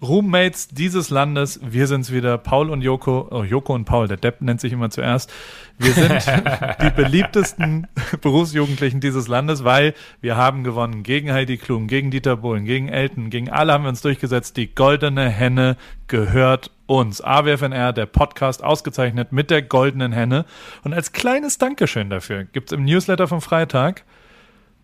[0.00, 1.60] Roommates dieses Landes.
[1.62, 3.28] Wir sind's wieder, Paul und Joko.
[3.30, 5.32] Oh, Joko und Paul, der Depp nennt sich immer zuerst.
[5.76, 6.12] Wir sind
[6.82, 7.88] die beliebtesten
[8.20, 13.30] Berufsjugendlichen dieses Landes, weil wir haben gewonnen gegen Heidi Klum, gegen Dieter Bohlen, gegen Elton,
[13.30, 14.56] gegen alle haben wir uns durchgesetzt.
[14.56, 15.76] Die goldene Henne
[16.06, 17.20] gehört uns.
[17.20, 20.44] AWFNR, der Podcast, ausgezeichnet mit der goldenen Henne.
[20.84, 24.04] Und als kleines Dankeschön dafür gibt's im Newsletter vom Freitag,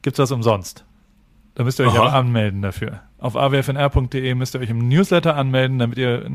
[0.02, 0.84] gibt's was umsonst.
[1.54, 2.06] Da müsst ihr euch Aha.
[2.06, 3.00] aber anmelden dafür.
[3.25, 6.29] Auf awfnr.de müsst ihr euch im Newsletter anmelden, damit ihr,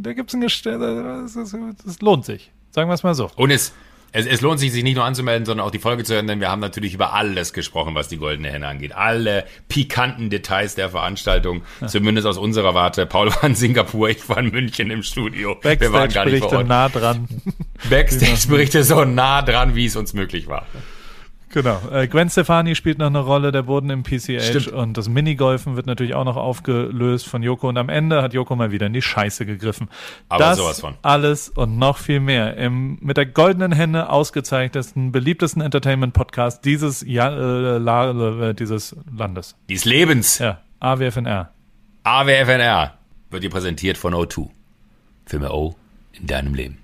[0.00, 2.52] da gibt's ein Gestell, das lohnt sich.
[2.70, 3.32] Sagen wir es mal so.
[3.34, 3.72] Und es,
[4.12, 6.38] es, es lohnt sich, sich nicht nur anzumelden, sondern auch die Folge zu hören, denn
[6.38, 8.94] wir haben natürlich über alles gesprochen, was die Goldene Henne angeht.
[8.94, 13.06] Alle pikanten Details der Veranstaltung, zumindest aus unserer Warte.
[13.06, 15.56] Paul war in Singapur, ich war in München im Studio.
[15.60, 17.26] Backstage-Berichte nah dran.
[17.90, 20.64] Backstage-Berichte so nah dran, wie es uns möglich war.
[21.54, 21.80] Genau.
[21.92, 24.68] Äh, Gwen Stefani spielt noch eine Rolle, der Boden im PCH Stimmt.
[24.72, 28.56] und das Minigolfen wird natürlich auch noch aufgelöst von Joko und am Ende hat Joko
[28.56, 29.88] mal wieder in die Scheiße gegriffen.
[30.28, 30.96] Aber das sowas von.
[31.02, 37.28] alles und noch viel mehr im mit der goldenen Henne ausgezeichnetsten, beliebtesten Entertainment-Podcast dieses, ja,
[37.28, 39.54] äh, La, äh, dieses Landes.
[39.68, 41.52] Dies Lebens, Ja, AWFNR.
[42.02, 42.94] AWFNR,
[43.30, 44.48] wird dir präsentiert von O2.
[45.24, 45.76] Filme O
[46.18, 46.83] in deinem Leben.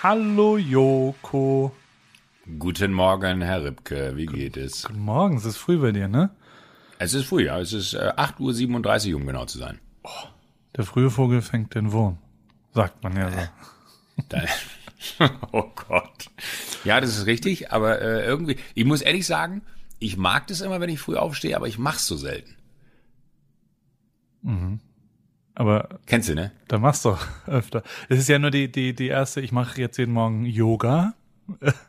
[0.00, 1.72] Hallo Joko.
[2.56, 4.84] Guten Morgen, Herr Ripke, wie geht es?
[4.84, 6.30] Guten Morgen, es ist früh bei dir, ne?
[7.00, 7.58] Es ist früh, ja.
[7.58, 9.80] Es ist äh, 8.37 Uhr, um genau zu sein.
[10.76, 12.18] Der frühe Vogel fängt den Wurm.
[12.74, 13.38] Sagt man ja so.
[14.28, 14.44] Da,
[15.50, 16.30] oh Gott.
[16.84, 19.62] Ja, das ist richtig, aber äh, irgendwie, ich muss ehrlich sagen,
[19.98, 22.54] ich mag das immer, wenn ich früh aufstehe, aber ich mach's so selten.
[25.58, 26.52] Aber Kennst du, ne?
[26.68, 27.16] da machst du
[27.48, 27.82] öfter.
[28.08, 31.14] Es ist ja nur die, die, die erste, ich mache jetzt jeden Morgen Yoga.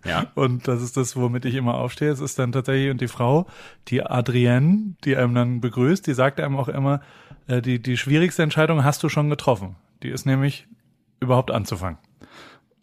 [0.04, 0.26] Ja.
[0.36, 2.10] Und das ist das, womit ich immer aufstehe.
[2.10, 3.46] Es ist dann tatsächlich, und die Frau,
[3.90, 7.02] die Adrienne, die einem dann begrüßt, die sagt einem auch immer,
[7.46, 9.76] äh, die, die schwierigste Entscheidung hast du schon getroffen.
[10.02, 10.66] Die ist nämlich,
[11.20, 12.00] überhaupt anzufangen.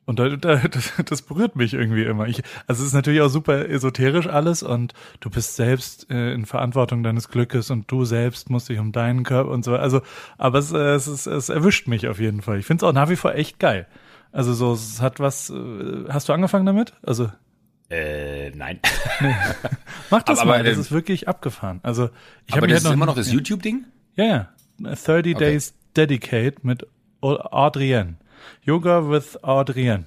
[0.06, 2.26] Und da, da, das, das berührt mich irgendwie immer.
[2.28, 6.46] Ich, also es ist natürlich auch super esoterisch alles und du bist selbst äh, in
[6.46, 9.74] Verantwortung deines Glückes und du selbst musst dich um deinen Körper und so.
[9.76, 10.00] Also,
[10.38, 12.58] aber es, äh, es, ist, es erwischt mich auf jeden Fall.
[12.60, 13.86] Ich finde es auch nach wie vor echt geil.
[14.32, 15.50] Also so, es hat was.
[15.50, 16.92] Äh, hast du angefangen damit?
[17.02, 17.30] Also
[17.90, 18.78] Äh, nein.
[20.10, 20.60] mach das Aber- mal.
[20.60, 21.80] aber, das ist wirklich abgefahren.
[21.82, 22.10] Also
[22.46, 23.84] ich habe ist immer noch das YouTube-Ding?
[24.16, 24.48] Ja, ja.
[24.78, 26.86] 30 Days Dedicate mit
[27.22, 28.16] Adrienne.
[28.62, 30.04] Yoga with Adrienne.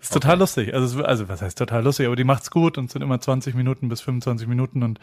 [0.00, 0.74] Ist total lustig.
[0.74, 3.54] Also, also was heißt total lustig, aber die macht's gut und es sind immer 20
[3.54, 4.98] Minuten bis 25 Minuten und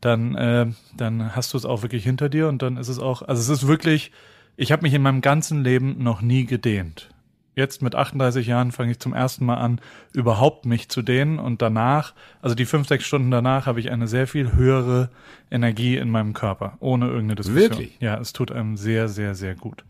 [0.00, 0.66] dann, äh,
[0.96, 3.48] dann hast du es auch wirklich hinter dir und dann ist es auch, also es
[3.48, 4.10] ist wirklich,
[4.56, 7.10] ich habe mich in meinem ganzen Leben noch nie gedehnt.
[7.54, 9.80] Jetzt mit 38 Jahren fange ich zum ersten Mal an,
[10.12, 14.08] überhaupt mich zu dehnen und danach, also die fünf, sechs Stunden danach, habe ich eine
[14.08, 15.10] sehr viel höhere
[15.50, 17.70] Energie in meinem Körper, ohne irgendeine Diskussion.
[17.70, 17.96] Wirklich?
[18.00, 19.84] Ja, es tut einem sehr, sehr, sehr gut.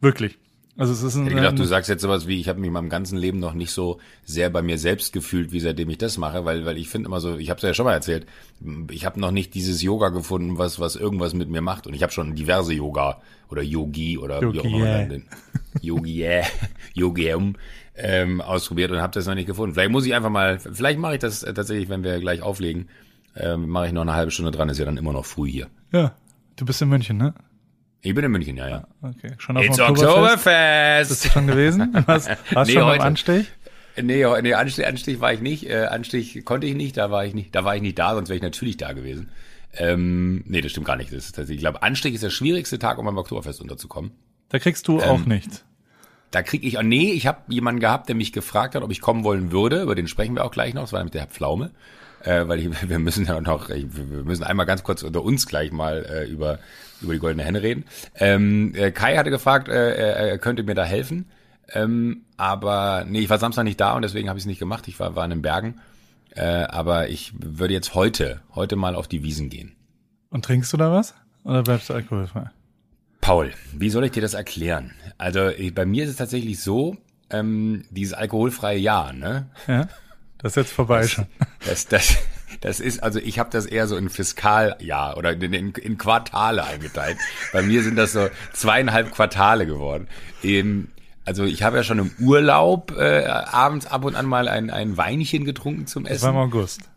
[0.00, 0.38] Wirklich.
[0.76, 2.66] Also es ist ein, Ich hätte gedacht, du sagst jetzt sowas wie, ich habe mich
[2.66, 5.98] in meinem ganzen Leben noch nicht so sehr bei mir selbst gefühlt, wie seitdem ich
[5.98, 8.26] das mache, weil, weil ich finde immer so, ich habe es ja schon mal erzählt,
[8.90, 11.86] ich habe noch nicht dieses Yoga gefunden, was, was irgendwas mit mir macht.
[11.86, 13.20] Und ich habe schon diverse Yoga
[13.50, 15.24] oder Yogi oder wie auch immer Yogi, dann den
[15.80, 16.42] Yogi, äh,
[16.94, 17.54] Yogium
[17.94, 19.74] ähm, ausprobiert und habe das noch nicht gefunden.
[19.74, 22.88] Vielleicht muss ich einfach mal, vielleicht mache ich das äh, tatsächlich, wenn wir gleich auflegen,
[23.36, 25.68] ähm, mache ich noch eine halbe Stunde dran, ist ja dann immer noch früh hier.
[25.92, 26.16] ja,
[26.56, 27.34] du bist in München, ne?
[28.04, 28.88] Ich bin in München, ja, ja.
[29.00, 29.32] Okay.
[29.38, 31.08] Schon auf It's dem Oktoberfest?
[31.08, 31.90] Bist du schon gewesen?
[32.06, 33.02] Was, warst Nee, schon heute.
[33.02, 33.50] Anstich?
[33.96, 35.70] Nee, nee Anstich, Anstich war ich nicht.
[35.70, 38.28] Äh, Anstich konnte ich nicht, da war ich nicht, da war ich nicht da, sonst
[38.28, 39.30] wäre ich natürlich da gewesen.
[39.72, 41.12] Ähm, nee, das stimmt gar nicht.
[41.14, 44.10] Das ist ich glaube, Anstich ist der schwierigste Tag, um beim Oktoberfest unterzukommen.
[44.50, 45.64] Da kriegst du Ähm, auch nichts.
[46.30, 49.00] Da krieg ich, oh, nee, ich habe jemanden gehabt, der mich gefragt hat, ob ich
[49.00, 49.80] kommen wollen würde.
[49.82, 50.82] Über den sprechen wir auch gleich noch.
[50.82, 51.70] Das war nämlich der Herr Pflaume.
[52.24, 55.46] Äh, weil ich, wir müssen ja noch, ich, wir müssen einmal ganz kurz unter uns
[55.46, 56.58] gleich mal äh, über,
[57.00, 57.84] über die goldene Henne reden.
[58.16, 61.26] Ähm, äh, Kai hatte gefragt, äh, er, er könnte mir da helfen.
[61.72, 64.88] Ähm, aber nee, ich war Samstag nicht da und deswegen habe ich es nicht gemacht.
[64.88, 65.80] Ich war, war in den Bergen.
[66.30, 69.76] Äh, aber ich würde jetzt heute, heute mal auf die Wiesen gehen.
[70.30, 71.14] Und trinkst du da was?
[71.44, 72.50] Oder bleibst du alkoholfrei?
[73.20, 74.92] Paul, wie soll ich dir das erklären?
[75.16, 76.96] Also ich, bei mir ist es tatsächlich so,
[77.30, 79.46] ähm, dieses alkoholfreie Jahr, ne?
[79.66, 79.88] Ja?
[80.44, 81.24] Das ist jetzt vorbei schon.
[81.64, 82.18] Das, das,
[82.60, 86.64] das ist, also ich habe das eher so in Fiskaljahr oder in, in, in Quartale
[86.64, 87.16] eingeteilt.
[87.54, 90.06] Bei mir sind das so zweieinhalb Quartale geworden.
[90.42, 90.92] Eben,
[91.24, 94.98] also ich habe ja schon im Urlaub äh, abends ab und an mal ein, ein
[94.98, 96.42] Weinchen getrunken zum Das war im Essen.
[96.42, 96.90] August.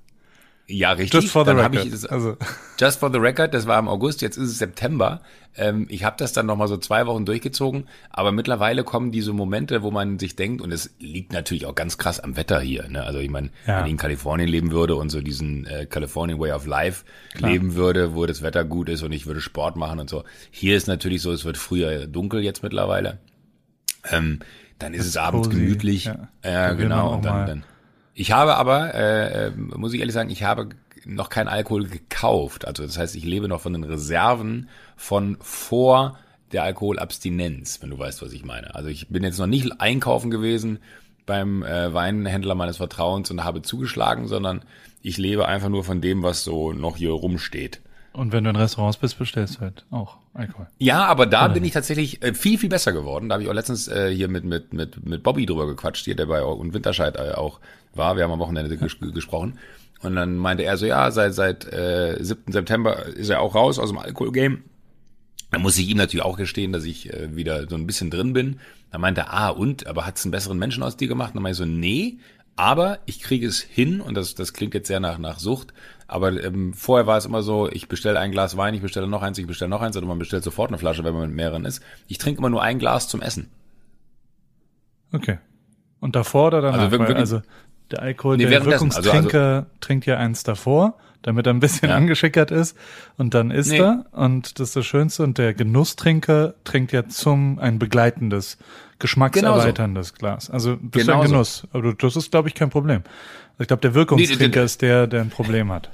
[0.70, 1.22] Ja, richtig.
[1.22, 1.86] Just for the Dann record.
[1.86, 2.36] Ich, das, also,
[2.78, 5.22] Just for the record, das war im August, jetzt ist es September.
[5.56, 9.82] Ähm, ich habe das dann nochmal so zwei Wochen durchgezogen, aber mittlerweile kommen diese Momente,
[9.82, 12.88] wo man sich denkt, und es liegt natürlich auch ganz krass am Wetter hier.
[12.90, 13.02] Ne?
[13.02, 13.80] Also ich meine, Ja.
[13.80, 17.06] wenn ich in Kalifornien leben würde und so diesen äh, Californian Way of Life
[17.38, 20.26] leben würde, wo das Wetter gut ist und ich würde Sport machen und so.
[20.52, 23.20] Hier ist natürlich so, es wird früher dunkel jetzt mittlerweile.
[24.12, 24.40] Ähm,
[24.80, 26.06] dann ist es abends cozy, gemütlich.
[26.06, 26.28] ja.
[26.44, 27.16] Man genau.
[27.16, 27.64] Und dann, dann.
[28.20, 30.70] Ich habe aber, äh, äh, muss ich ehrlich sagen, ich habe
[31.06, 32.66] noch keinen Alkohol gekauft.
[32.66, 36.18] Also das heißt, ich lebe noch von den Reserven von vor
[36.52, 38.74] der Alkoholabstinenz, wenn du weißt, was ich meine.
[38.74, 40.80] Also ich bin jetzt noch nicht einkaufen gewesen
[41.28, 44.64] beim äh, Weinhändler meines Vertrauens und habe zugeschlagen, sondern
[45.04, 47.82] ich lebe einfach nur von dem, was so noch hier rumsteht.
[48.18, 50.68] Und wenn du in Restaurants bist, bestellst du halt auch Alkohol.
[50.80, 53.30] Ja, aber da bin ich tatsächlich äh, viel, viel besser geworden.
[53.30, 56.16] Da habe ich auch letztens äh, hier mit, mit, mit, mit Bobby drüber gequatscht, hier,
[56.16, 57.60] der bei und Winterscheid äh, auch
[57.94, 58.16] war.
[58.16, 59.60] Wir haben am Wochenende ges gesprochen.
[60.02, 62.52] Und dann meinte er so, ja, seit, seit äh, 7.
[62.52, 64.60] September ist er auch raus aus dem Alkoholgame.
[65.52, 68.34] Da muss ich ihm natürlich auch gestehen, dass ich äh, wieder so ein bisschen drin
[68.34, 68.60] bin.
[68.92, 71.30] Da meinte er, ah, und, aber hat's einen besseren Menschen aus dir gemacht?
[71.30, 72.18] Und dann meinte ich so, nee,
[72.58, 75.74] aber ich kriege es hin, und das, das klingt jetzt sehr nach, nach Sucht,
[76.08, 79.22] aber ähm, vorher war es immer so, ich bestelle ein Glas Wein, ich bestelle noch
[79.22, 81.66] eins, ich bestelle noch eins, oder man bestellt sofort eine Flasche, wenn man mit mehreren
[81.66, 81.82] ist.
[82.08, 83.50] Ich trinke immer nur ein Glas zum Essen.
[85.14, 85.40] Okay.
[86.00, 86.80] Und davor oder danach?
[86.80, 87.42] Also wirklich- Weil, also
[87.92, 88.92] der Alkohol, Nee, der währenddessen.
[88.92, 91.96] Also- Wirkungstrinker trinkt ja eins davor, damit er ein bisschen Ja.
[91.96, 92.78] angeschickert ist
[93.18, 93.80] und dann isst Nee.
[93.80, 98.58] er und das ist das Schönste und der Genusstrinker trinkt ja zum ein begleitendes,
[99.00, 100.50] geschmackserweiterndes Glas.
[100.50, 101.22] Also bist du ein.
[101.28, 101.68] Genuss.
[101.74, 103.02] Aber das ist, glaube ich, kein Problem.
[103.58, 105.90] Also ich glaube, der Wirkungstrinker Nee, ist der, der ein Problem hat.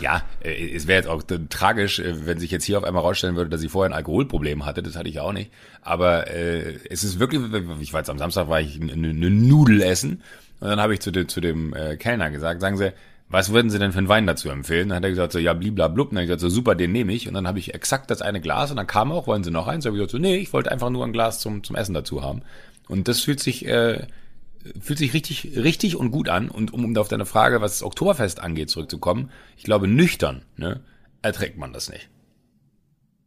[0.00, 3.36] Ja, äh, es wäre jetzt auch tragisch, äh, wenn sich jetzt hier auf einmal rausstellen
[3.36, 4.82] würde, dass ich vorher ein Alkoholproblem hatte.
[4.82, 5.50] Das hatte ich auch nicht.
[5.82, 7.42] Aber äh, es ist wirklich,
[7.80, 10.22] ich war jetzt am Samstag, war ich eine eine Nudel essen
[10.60, 12.92] und dann habe ich zu dem, zu dem äh, Kellner gesagt, sagen Sie,
[13.28, 14.88] was würden Sie denn für einen Wein dazu empfehlen?
[14.90, 16.08] Dann hat er gesagt, so, ja, bliblablub.
[16.08, 17.26] Und dann habe ich gesagt, so, super, den nehme ich.
[17.26, 19.66] Und dann habe ich exakt das eine Glas und dann kam auch, wollen Sie noch
[19.66, 19.84] eins?
[19.84, 21.94] Dann habe ich gesagt, so, nee, ich wollte einfach nur ein Glas zum, zum Essen
[21.94, 22.42] dazu haben.
[22.88, 24.06] Und das fühlt sich, äh,
[24.80, 26.48] fühlt sich richtig, richtig und gut an.
[26.48, 30.80] Und um, um auf deine Frage, was das Oktoberfest angeht, zurückzukommen, ich glaube, nüchtern, ne,
[31.22, 32.08] erträgt man das nicht.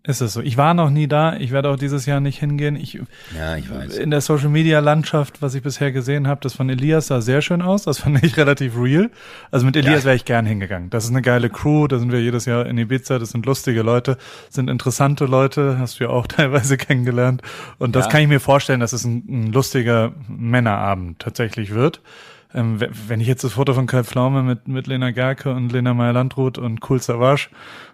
[0.07, 0.41] Ist es so.
[0.41, 1.35] Ich war noch nie da.
[1.35, 2.77] Ich werde auch dieses Jahr nicht hingehen.
[2.77, 2.93] Ich,
[3.37, 3.97] Ja, ich weiß.
[3.97, 7.41] in der Social Media Landschaft, was ich bisher gesehen habe, das von Elias sah sehr
[7.41, 7.83] schön aus.
[7.83, 9.11] Das fand ich relativ real.
[9.51, 10.05] Also mit Elias Ja.
[10.05, 10.89] wäre ich gern hingegangen.
[10.89, 11.87] Das ist eine geile Crew.
[11.87, 13.19] Da sind wir jedes Jahr in Ibiza.
[13.19, 14.17] Das sind lustige Leute,
[14.49, 15.77] sind interessante Leute.
[15.77, 17.41] Hast du ja auch teilweise kennengelernt.
[17.77, 18.11] Und das Ja.
[18.13, 22.01] kann ich mir vorstellen, dass es ein, ein lustiger Männerabend tatsächlich wird.
[22.53, 25.71] Ähm, we- wenn ich jetzt das Foto von Kai Pflaume mit, mit Lena Gerke und
[25.73, 27.49] Lena Meyer-Landrut und Cool Savage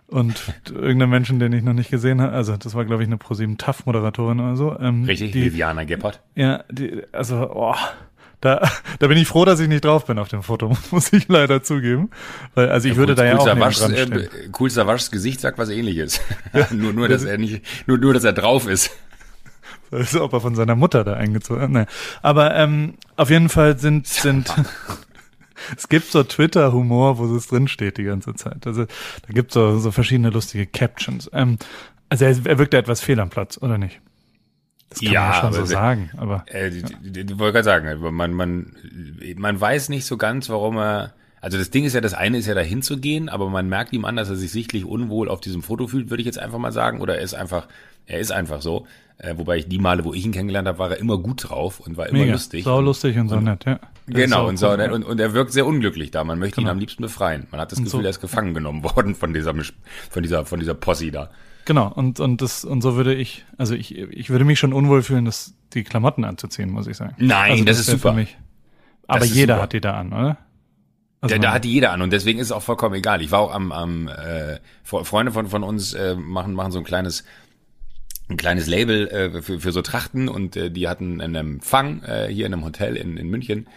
[0.08, 3.18] und irgendeinem Menschen, den ich noch nicht gesehen habe, also das war, glaube ich, eine
[3.18, 4.78] ProSieben TAF-Moderatorin oder so.
[4.80, 6.22] Ähm, Richtig, die, Viviana Gebhardt.
[6.36, 7.76] ja, die, also, oh,
[8.44, 8.70] da,
[9.00, 11.64] da bin ich froh, dass ich nicht drauf bin auf dem Foto, muss ich leider
[11.64, 12.10] zugeben.
[12.56, 14.12] Weil, also ich würde da ja auch Savages, dran stehen.
[14.12, 14.28] äh,
[14.60, 16.20] cool Savages Gesicht sagt was ähnliches.
[16.72, 18.92] nur, nur, dass er nicht, nur, nur, dass er drauf ist.
[19.92, 21.70] Als ob er von seiner Mutter da eingezogen hat.
[21.70, 21.86] Nee.
[22.22, 24.54] Aber ähm, auf jeden Fall sind, sind
[25.77, 28.65] es gibt so Twitter-Humor, wo es drin steht die ganze Zeit.
[28.68, 31.30] Also da gibt es so, so verschiedene lustige Captions.
[31.33, 31.57] Ähm,
[32.10, 34.00] also er, er wirkt ja etwas fehl am Platz, oder nicht?
[34.89, 38.12] Das kann Ja, man ja schon so sagen, aber Äh, die wollte gerade sagen, also
[38.12, 38.75] man, man,
[39.38, 41.13] man weiß nicht so ganz, warum er.
[41.42, 43.92] Also das Ding ist ja, das eine ist ja dahin zu gehen, aber man merkt
[43.92, 46.57] ihm an, dass er sich sichtlich unwohl auf diesem Foto fühlt, würde ich jetzt einfach
[46.59, 47.02] mal sagen.
[47.02, 47.68] Oder er ist einfach,
[48.06, 48.88] er ist einfach so.
[49.18, 51.81] Äh, wobei ich die Male, wo ich ihn kennengelernt habe, war er immer gut drauf
[51.81, 52.64] und war immer mega, lustig.
[52.64, 53.80] sau lustig und so nett, ja.
[54.06, 54.92] Das ist Genau, und, so, ja.
[54.92, 56.24] und, und er wirkt sehr unglücklich da.
[56.24, 56.72] Man möchte ihn Genau.
[56.74, 57.48] am liebsten befreien.
[57.52, 59.54] Man hat das Und Gefühl, so- er ist gefangen genommen worden von dieser,
[60.10, 61.30] von dieser, von dieser Posse da.
[61.66, 65.02] Genau, und, und das, und so würde ich, also ich, ich würde mich schon unwohl
[65.02, 67.16] fühlen, das, die Klamotten anzuziehen, muss ich sagen.
[67.18, 68.10] Nein, also das ist wär super.
[68.10, 68.38] Für mich.
[69.07, 69.64] Aber ist jeder super.
[69.64, 70.38] hat die da an, oder?
[71.22, 73.22] Also Da, da hat die jeder an und deswegen ist es auch vollkommen egal.
[73.22, 76.80] Ich war auch am, am äh, Fre- Freunde von, von uns äh, machen, machen so
[76.80, 77.24] ein kleines
[78.30, 82.28] ein kleines Label äh, für, für so Trachten und äh, die hatten einen Empfang äh,
[82.28, 83.68] hier in einem Hotel in, in München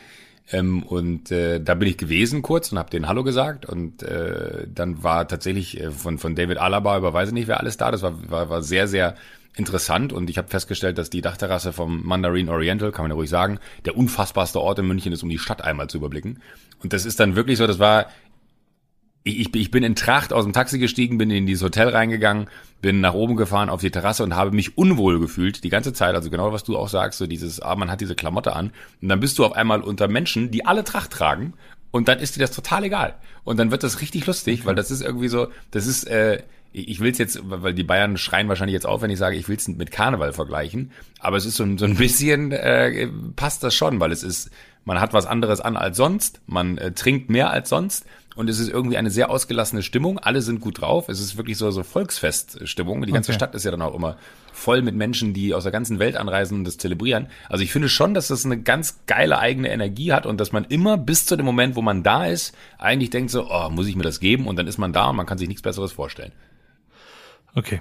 [0.53, 4.67] ähm, und äh, da bin ich gewesen kurz und habe denen Hallo gesagt und äh,
[4.73, 7.91] dann war tatsächlich äh, von von David Alaba über weiß ich nicht wer alles da.
[7.91, 9.17] Das war war, war sehr sehr
[9.57, 13.31] interessant und ich habe festgestellt, dass die Dachterrasse vom Mandarin Oriental, kann man ja ruhig
[13.31, 16.41] sagen, der unfassbarste Ort in München ist, um die Stadt einmal zu überblicken.
[16.83, 18.07] Und das ist dann wirklich so, das war
[19.27, 22.49] ich, ich bin- in Tracht aus dem Taxi gestiegen, bin in dieses Hotel reingegangen,
[22.81, 26.15] bin nach oben gefahren auf die Terrasse und habe mich unwohl gefühlt die ganze Zeit.
[26.15, 28.71] Also genau was du auch sagst, so dieses, ah, man hat diese Klamotte an
[29.03, 31.55] und dann bist du auf einmal unter Menschen, die alle Tracht tragen
[31.91, 33.15] und dann ist dir das total egal.
[33.45, 36.43] Und dann wird das richtig lustig, weil das ist irgendwie so, das ist, äh,
[36.73, 39.37] ich ich will es jetzt, weil die Bayern schreien wahrscheinlich jetzt auf, wenn ich sage,
[39.37, 40.91] ich will es mit Karneval vergleichen,
[41.21, 44.51] aber es ist so ein, so ein bisschen, äh, passt das schon, weil es ist,
[44.85, 48.05] man hat was anderes an als sonst, man äh, trinkt mehr als sonst
[48.37, 50.19] und es ist irgendwie eine sehr ausgelassene Stimmung.
[50.21, 51.09] Alle sind gut drauf.
[51.09, 53.03] Es ist wirklich so so Volksfeststimmung.
[53.05, 53.37] Die ganze Okay.
[53.39, 54.17] Stadt ist ja dann auch immer
[54.53, 57.27] voll mit Menschen, die aus der ganzen Welt anreisen und das zelebrieren.
[57.49, 60.65] Also ich finde schon, dass das eine ganz geile eigene Energie hat und dass man
[60.65, 63.97] immer bis zu dem Moment, wo man da ist, eigentlich denkt so, oh, muss ich
[63.97, 64.47] mir das geben?
[64.47, 66.33] Und dann ist man da und man kann sich nichts Besseres vorstellen.
[67.55, 67.81] Okay.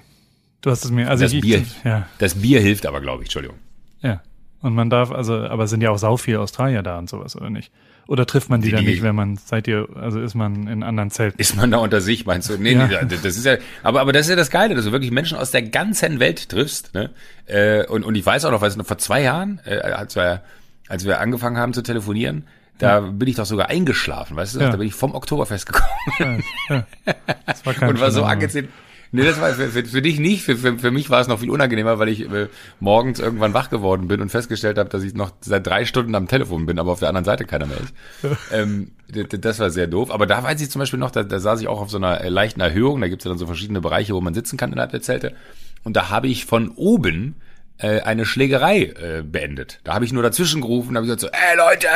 [0.62, 3.26] Du hast es mir, also Das ich, Bier, ja, das Bier hilft aber, glaube ich,
[3.28, 3.58] Entschuldigung.
[4.02, 4.22] ja.
[4.62, 7.36] Und man darf, also, aber es sind ja auch sau viele Australier da und sowas,
[7.36, 7.70] oder nicht?
[8.08, 10.82] Oder trifft man die, Die- dann nicht, wenn man, seid ihr, also ist man in
[10.84, 11.40] anderen Zelten?
[11.40, 12.56] Ist man da unter sich, meinst du?
[12.56, 12.86] Nee, Ja.
[12.86, 15.36] nee, das ist ja, aber, aber das ist ja das Geile, dass du wirklich Menschen
[15.36, 17.10] aus der ganzen Welt triffst, ne?
[17.46, 20.42] Äh, und, und ich weiß auch noch, weißt du, vor zwei Jahren, äh, als wir,
[20.88, 22.44] als wir angefangen haben zu telefonieren,
[22.78, 24.60] da bin ich doch sogar eingeschlafen, weißt du?
[24.60, 24.70] Ja.
[24.70, 27.14] Da bin ich vom Oktoberfest gekommen Ja, ja.
[27.46, 28.68] Das war kein und war so angezählt.
[29.16, 30.42] Nee, das war für, für, für dich nicht.
[30.42, 32.48] Für, für, für mich war es noch viel unangenehmer, weil ich äh,
[32.80, 36.28] morgens irgendwann wach geworden bin und festgestellt habe, dass ich noch seit drei Stunden am
[36.28, 37.94] Telefon bin, aber auf der anderen Seite keiner mehr ist.
[38.52, 40.10] ähm, das war sehr doof.
[40.10, 42.20] Aber da weiß ich zum Beispiel noch, da, da saß ich auch auf so einer
[42.20, 43.00] äh, leichten Erhöhung.
[43.00, 45.34] Da gibt's ja dann so verschiedene Bereiche, wo man sitzen kann innerhalb der Zelte.
[45.82, 47.36] Und da habe ich von oben
[47.78, 49.80] äh, eine Schlägerei äh, beendet.
[49.84, 51.88] Da habe ich nur dazwischen gerufen und habe gesagt so, ey Leute,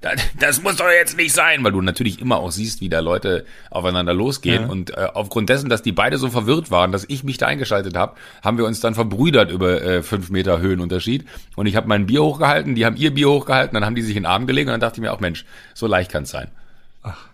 [0.00, 3.00] das, das muss doch jetzt nicht sein, weil du natürlich immer auch siehst, wie da
[3.00, 4.68] Leute aufeinander losgehen Ja.
[4.68, 7.96] und äh, aufgrund dessen, dass die beide so verwirrt waren, dass ich mich da eingeschaltet
[7.96, 12.06] habe, haben wir uns dann verbrüdert über äh, fünf Meter Höhenunterschied und ich habe mein
[12.06, 14.68] Bier hochgehalten, die haben ihr Bier hochgehalten, dann haben die sich in den Arm gelegt
[14.68, 16.48] und dann dachte ich mir auch, Mensch, so leicht kann es sein.
[17.02, 17.26] Ach.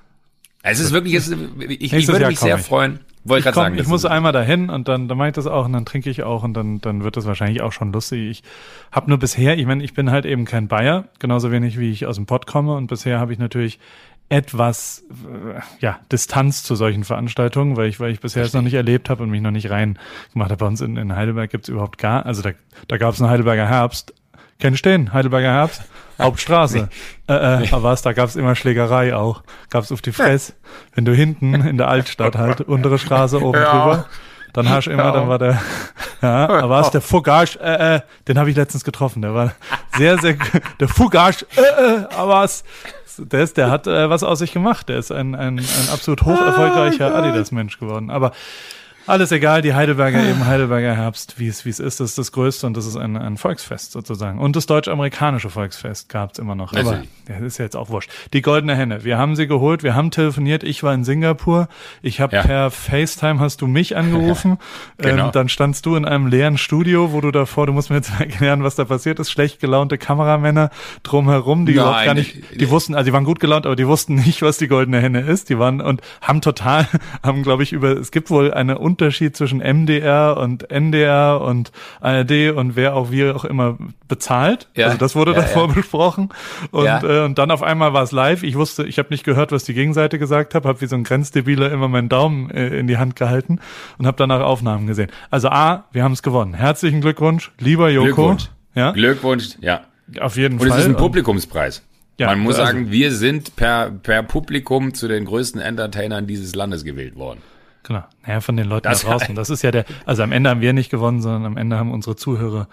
[0.64, 2.62] Es ist wirklich, es ich, ich würde mich sehr ich.
[2.64, 3.00] freuen.
[3.24, 5.64] Wollte Ich, gerade sagen, ich muss einmal dahin und dann, dann mache ich das auch
[5.64, 8.30] und dann trinke ich auch und dann, dann wird das wahrscheinlich auch schon lustig.
[8.30, 8.42] Ich
[8.90, 12.06] habe nur bisher, ich meine, ich bin halt eben kein Bayer, genauso wenig wie ich
[12.06, 13.78] aus dem Pott komme und bisher habe ich natürlich
[14.28, 18.74] etwas äh, ja Distanz zu solchen Veranstaltungen, weil ich weil ich bisher es noch nicht
[18.74, 19.98] erlebt habe und mich noch nicht rein
[20.32, 20.60] gemacht habe.
[20.60, 22.52] Bei uns in, in Heidelberg gibt's überhaupt gar, also da,
[22.88, 24.14] da gab es einen Heidelberger Herbst.
[24.62, 25.12] Kennst du den?
[25.12, 25.82] Heidelberger Herbst?
[26.20, 26.88] Hauptstraße.
[27.28, 29.42] Äh, äh, aber was, da gab's immer Schlägerei auch.
[29.70, 30.54] Gab's auf die Fress.
[30.94, 33.72] Wenn du hinten in der Altstadt halt, untere Straße oben Ja.
[33.72, 34.06] drüber,
[34.52, 35.60] dann hast du immer, dann war der,
[36.22, 39.20] ja, aber war es der Fugage, äh, äh, den habe ich letztens getroffen.
[39.20, 39.52] Der war
[39.96, 40.36] sehr, sehr,
[40.78, 42.62] der Fugage, äh, äh, aber was,
[43.18, 44.88] der ist, der hat äh, was aus sich gemacht.
[44.88, 48.10] Der ist ein, ein, ein absolut hoch erfolgreicher Adidas-Mensch geworden.
[48.10, 48.30] Aber
[49.06, 52.32] alles egal, die Heidelberger eben Heidelberger Herbst, wie es wie es ist, das ist das
[52.32, 54.38] Größte und das ist ein, ein Volksfest sozusagen.
[54.38, 56.72] Und das deutsch-amerikanische Volksfest gab's immer noch.
[56.72, 56.94] Aber
[57.28, 58.10] ja, das ist ja jetzt auch wurscht.
[58.32, 61.68] Die goldene Henne, wir haben sie geholt, wir haben telefoniert, ich war in Singapur,
[62.02, 62.42] ich habe Ja.
[62.42, 64.58] per FaceTime hast du mich angerufen,
[64.98, 65.26] Genau.
[65.26, 68.12] ähm, dann standst du in einem leeren Studio, wo du davor, du musst mir jetzt
[68.20, 70.70] erklären, was da passiert ist, schlecht gelaunte Kameramänner
[71.02, 73.86] drumherum, die Nein, überhaupt gar nicht, die wussten, also die waren gut gelaunt, aber die
[73.86, 75.48] wussten nicht, was die goldene Henne ist.
[75.48, 76.86] Die waren und haben total,
[77.22, 82.50] haben glaube ich über, es gibt wohl einen Unterschied zwischen MDR und NDR und ARD
[82.54, 84.68] und wer auch wie auch immer bezahlt.
[84.76, 84.86] Ja.
[84.86, 85.74] Also das wurde Ja, davor ja.
[85.74, 86.28] besprochen
[86.70, 88.42] und, äh, und dann auf einmal war es live.
[88.42, 91.04] Ich wusste, ich habe nicht gehört, was die Gegenseite gesagt hat, habe wie so ein
[91.04, 93.58] Grenzdebiler immer meinen Daumen äh, in die Hand gehalten
[93.98, 95.10] und habe danach Aufnahmen gesehen.
[95.30, 96.54] Also A, wir haben es gewonnen.
[96.54, 98.04] Herzlichen Glückwunsch, lieber Joko.
[98.06, 98.50] Glückwunsch.
[98.74, 99.82] Ja, Glückwunsch, ja.
[100.20, 100.78] auf jeden Und Fall.
[100.78, 101.82] es ist ein Und- Publikumspreis.
[102.18, 106.54] Ja, Man muss also- sagen, wir sind per, per Publikum zu den größten Entertainern dieses
[106.54, 107.40] Landes gewählt worden.
[107.84, 108.04] Genau.
[108.26, 109.34] Naja, von den Leuten Das- da draußen.
[109.34, 111.90] Das ist ja der, also am Ende haben wir nicht gewonnen, sondern am Ende haben
[111.92, 112.68] unsere Zuhörer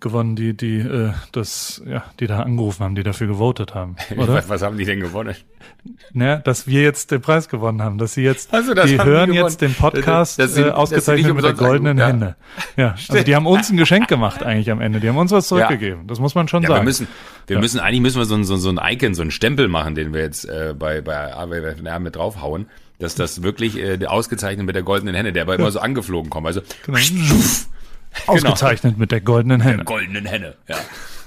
[0.00, 3.96] gewonnen, die, die, äh, das, ja, die da angerufen haben, die dafür gewotet haben.
[4.16, 4.34] Oder?
[4.34, 5.34] Was, was haben die denn gewonnen?
[6.14, 9.02] ja, dass wir jetzt den Preis gewonnen haben, dass sie jetzt, Also, das die die
[9.04, 9.44] hören gewonnen.
[9.44, 12.36] jetzt den Podcast Das- das sind- äh, das sind ausgezeichnet mit der goldenen angerufen, Hände.
[12.76, 15.00] Ja, also die haben uns ein Geschenk gemacht eigentlich am Ende.
[15.00, 16.06] Die haben uns was zurückgegeben.
[16.06, 16.80] Das muss man schon Ja, sagen.
[16.80, 17.08] wir müssen,
[17.46, 19.94] wir müssen, eigentlich müssen wir so ein, so, so ein Icon, so ein Stempel machen,
[19.94, 22.66] den wir jetzt äh, bei, bei AWFNR mit draufhauen,
[23.00, 26.46] dass das wirklich äh, ausgezeichnet mit der goldenen Henne, der aber immer so angeflogen kommt.
[26.46, 26.98] Also Genau.
[28.26, 29.84] Ausgezeichnet mit der goldenen Henne.
[29.84, 30.54] goldenen Henne.
[30.68, 30.76] Ja.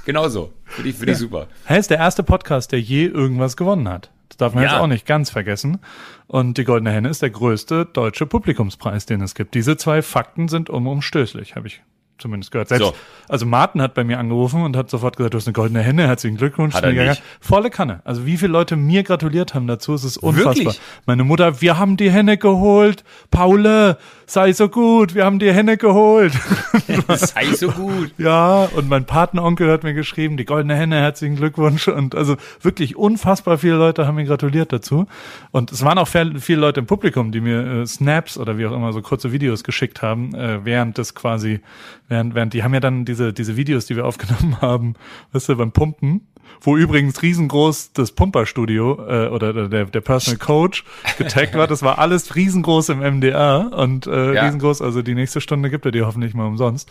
[0.05, 0.51] Genau so.
[0.65, 1.47] Finde ich, finde ich super.
[1.65, 4.11] Hey, ist der erste Podcast, der je irgendwas gewonnen hat.
[4.29, 4.71] Das darf man Ja.
[4.71, 5.79] jetzt auch nicht ganz vergessen.
[6.27, 9.53] Und die Goldene Henne ist der größte deutsche Publikumspreis, den es gibt.
[9.53, 11.81] Diese zwei Fakten sind unumstößlich, habe ich
[12.17, 12.69] zumindest gehört.
[12.69, 12.93] Selbst, So.
[13.27, 16.07] Also Martin hat bei mir angerufen und hat sofort gesagt, du hast eine Goldene Henne,
[16.07, 16.73] herzlichen Glückwunsch.
[16.75, 17.17] Hat er.
[17.39, 18.01] Volle Kanne.
[18.05, 20.55] Also wie viele Leute mir gratuliert haben dazu, es ist unfassbar.
[20.55, 20.81] Wirklich?
[21.05, 23.03] Meine Mutter, wir haben die Henne geholt.
[23.31, 26.33] Paule, sei so gut, wir haben die Henne geholt.
[27.15, 28.11] Sei so gut.
[28.17, 31.87] Ja, und mein Patenonkel hat mir geschrieben, die goldene Henne, herzlichen Glückwunsch.
[31.87, 35.05] Und also wirklich unfassbar viele Leute haben mir gratuliert dazu.
[35.51, 38.65] Und es waren auch viel- viele Leute im Publikum, die mir äh, Snaps oder wie
[38.65, 41.59] auch immer so kurze Videos geschickt haben, äh, während das quasi,
[42.07, 44.95] während, während, die haben ja dann diese, diese Videos, die wir aufgenommen haben,
[45.33, 46.27] weißt du, beim Pumpen,
[46.61, 50.83] wo übrigens riesengroß das Pumperstudio äh, oder der, der Personal Coach
[51.17, 51.67] getaggt war.
[51.67, 54.45] Das war alles riesengroß im MDR und äh, Ja.
[54.45, 54.81] riesengroß.
[54.81, 56.89] Also die nächste Stunde gibt er dir hoffentlich mal umsonst.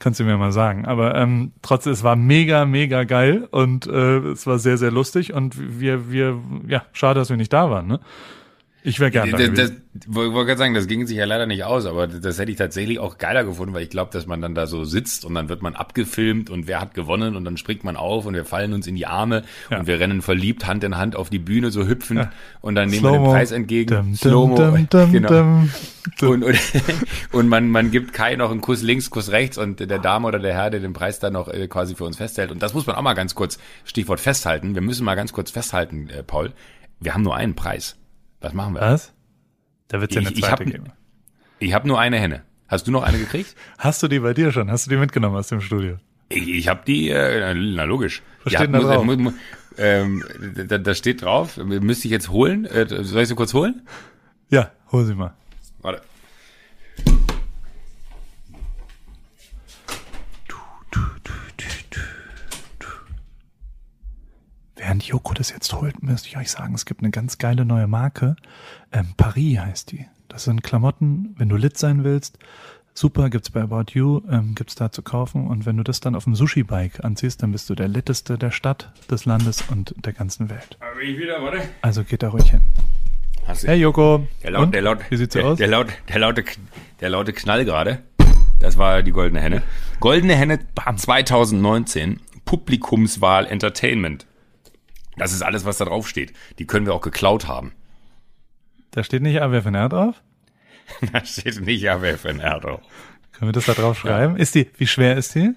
[0.00, 0.84] Kannst du mir mal sagen.
[0.86, 5.32] Aber ähm, trotzdem, es war mega, mega geil und äh, es war sehr, sehr lustig
[5.32, 7.86] und wir, wir, ja, schade, dass wir nicht da waren.
[7.86, 8.00] Ne?
[8.86, 9.72] Ich wäre gerne da Das, das,
[10.06, 12.98] wollte gerade sagen, das ging sich ja leider nicht aus, aber das hätte ich tatsächlich
[12.98, 15.62] auch geiler gefunden, weil ich glaube, dass man dann da so sitzt und dann wird
[15.62, 18.86] man abgefilmt und wer hat gewonnen und dann springt man auf und wir fallen uns
[18.86, 19.78] in die Arme Ja.
[19.80, 22.32] und wir rennen verliebt Hand in Hand auf die Bühne so hüpfend Ja.
[22.60, 23.24] und dann nehmen wir den.
[23.24, 24.14] Preis entgegen.
[24.16, 24.54] Slow-mo.
[25.10, 25.62] genau.
[26.20, 26.56] Und, und,
[27.32, 30.38] und man, man gibt Kai noch einen Kuss links, Kuss rechts und der Dame oder
[30.38, 32.50] der Herr, der den Preis dann noch äh, quasi für uns festhält.
[32.52, 34.74] Und das muss man auch mal ganz kurz, Stichwort festhalten.
[34.74, 36.52] Wir müssen mal ganz kurz festhalten, äh, Paul.
[37.00, 37.96] Wir haben nur einen Preis.
[38.44, 38.80] Was machen wir?
[38.82, 39.12] Was?
[39.88, 40.84] Da wird es ja eine Ich- ich zweite hab- geben.
[41.58, 42.42] Ich habe nur eine Henne.
[42.68, 43.54] Hast du noch eine gekriegt?
[43.78, 44.70] Hast du die bei dir schon?
[44.70, 45.96] Hast du die mitgenommen aus dem Studio?
[46.28, 48.22] Ich, ich habe die, äh, na logisch.
[48.44, 49.04] Was Ja, da muss- drauf?
[49.04, 49.34] muss- muss-
[49.78, 50.24] ähm,
[50.68, 52.64] da, da steht drauf, müsste ich jetzt holen.
[52.64, 53.82] Äh, soll ich sie kurz holen?
[54.50, 55.34] Ja, hol sie mal.
[55.80, 56.02] Warte.
[64.84, 67.86] Während Joko das jetzt holt, müsste ich euch sagen, es gibt eine ganz geile neue
[67.86, 68.36] Marke.
[68.92, 70.04] Ähm, Paris heißt die.
[70.28, 72.38] Das sind Klamotten, wenn du lit sein willst.
[72.92, 75.46] Super, gibt's bei About You, ähm, gibt's da zu kaufen.
[75.46, 78.50] Und wenn du das dann auf dem Sushi-Bike anziehst, dann bist du der litteste der
[78.50, 80.76] Stadt, des Landes und der ganzen Welt.
[80.82, 81.62] Hab ich wieder, warte.
[81.80, 82.60] Also geht da ruhig hin.
[83.46, 84.26] Hast du- Hey Joko.
[84.42, 84.74] Der laut, Und?
[84.74, 85.58] der laut, Wie sieht's so der, aus?
[85.58, 86.44] Der laut, der laute,
[87.00, 88.02] der laute Knall gerade.
[88.60, 89.62] Das war die goldene Henne.
[90.00, 90.58] Goldene Henne
[90.94, 92.20] 2019.
[92.44, 94.26] Publikumswahl Entertainment.
[95.16, 96.32] Das ist alles, was da drauf steht.
[96.58, 97.72] Die können wir auch geklaut haben.
[98.90, 100.22] Da steht nicht AWFNR drauf?
[101.12, 102.80] Da steht nicht AWFNR drauf.
[103.32, 104.36] Können wir das da drauf schreiben?
[104.36, 105.54] Ist die, wie schwer ist die?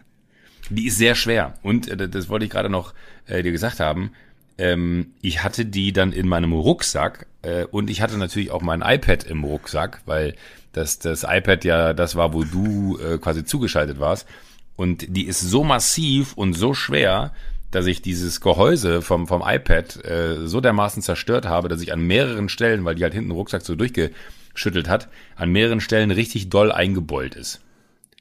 [0.69, 1.55] Die ist sehr schwer.
[1.61, 2.93] Und äh, das wollte ich gerade noch
[3.25, 4.11] äh, dir gesagt haben.
[4.57, 8.81] Ähm, ich hatte die dann in meinem Rucksack äh, und ich hatte natürlich auch mein
[8.81, 10.35] iPad im Rucksack, weil
[10.71, 14.27] das, das iPad ja das war, wo du äh, quasi zugeschaltet warst.
[14.75, 17.33] Und die ist so massiv und so schwer,
[17.71, 22.01] dass ich dieses Gehäuse vom, vom iPad äh, so dermaßen zerstört habe, dass ich an
[22.01, 26.71] mehreren Stellen, weil die halt hinten Rucksack so durchgeschüttelt hat, an mehreren Stellen richtig doll
[26.71, 27.61] eingebeult ist.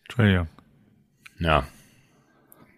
[0.04, 0.48] Entschuldigung.
[1.38, 1.60] Ja.
[1.60, 1.66] Das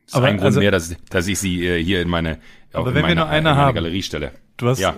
[0.09, 2.39] ist Aber ein Grund also- mehr, dass, dass ich sie äh, hier in meine,
[2.73, 3.75] Aber wenn wir meine, nur eine haben.
[3.75, 4.33] Galerie stelle.
[4.57, 4.97] Du hast, Ja.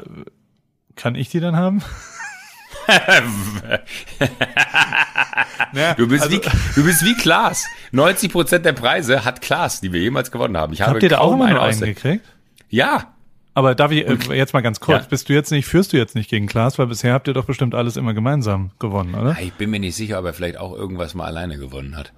[0.96, 1.82] kann ich die dann haben?
[5.72, 6.40] Naja, Du bist, also, wie,
[6.74, 7.66] du bist wie Klaas.
[7.92, 10.72] 90 Prozent der Preise hat Klaas, die wir jemals gewonnen haben.
[10.72, 11.94] Ich habe habt ihr da auch immer einen Aussage.
[11.94, 12.24] gekriegt?
[12.68, 13.14] Ja.
[13.54, 15.08] Aber darf ich äh, jetzt mal ganz kurz, Ja.
[15.08, 17.44] bist du jetzt nicht, führst du jetzt nicht gegen Klaas, weil bisher habt ihr doch
[17.44, 19.36] bestimmt alles immer gemeinsam gewonnen, oder?
[19.40, 22.12] Ich bin mir nicht sicher, ob er vielleicht auch irgendwas mal alleine gewonnen hat.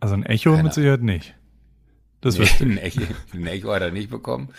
[0.00, 1.34] Also ein Echo Keine mit Sicherheit nicht.
[2.20, 3.00] Das Nee, ein, Echo,
[3.34, 4.50] ein Echo hat er nicht bekommen.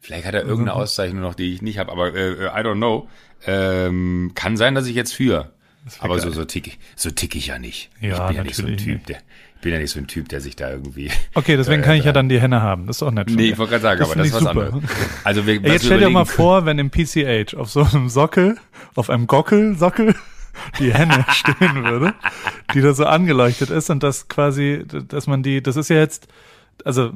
[0.00, 3.08] Vielleicht hat er irgendeine Auszeichnung noch, die ich nicht habe, aber äh, I don't know.
[3.46, 5.50] Ähm, kann sein, dass ich jetzt führe.
[5.98, 6.34] Aber so, geil.
[6.34, 7.90] so tick, so tick ich ja nicht.
[8.00, 9.16] Ja, ich bin ja nicht so ein Typ, der,
[9.56, 11.10] ich bin ja nicht so ein Typ, der sich da irgendwie.
[11.34, 12.86] Okay, deswegen kann ich ja dann die Henne haben.
[12.86, 13.30] Das ist auch nett.
[13.30, 14.66] Nee, ich wollte gerade sagen, aber finde das ist was super.
[14.66, 14.90] anderes.
[15.24, 18.56] Also wir, Ey, jetzt stell dir mal vor, wenn im PCH auf so einem Sockel,
[18.94, 20.14] auf einem Gockel, Sockel,
[20.78, 22.14] die Henne stehen würde,
[22.74, 26.28] die da so angeleuchtet ist und das quasi, dass man die, das ist ja jetzt,
[26.84, 27.10] also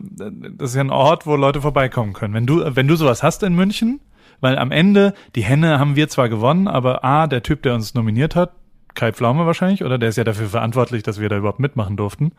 [0.56, 2.34] das ist ja ein Ort, wo Leute vorbeikommen können.
[2.34, 4.00] Wenn du, wenn du sowas hast in München,
[4.40, 7.94] weil am Ende, die Henne haben wir zwar gewonnen, aber A, der Typ, der uns
[7.94, 8.52] nominiert hat,
[8.94, 12.32] Kai Pflaume wahrscheinlich, oder der ist ja dafür verantwortlich, dass wir da überhaupt mitmachen durften.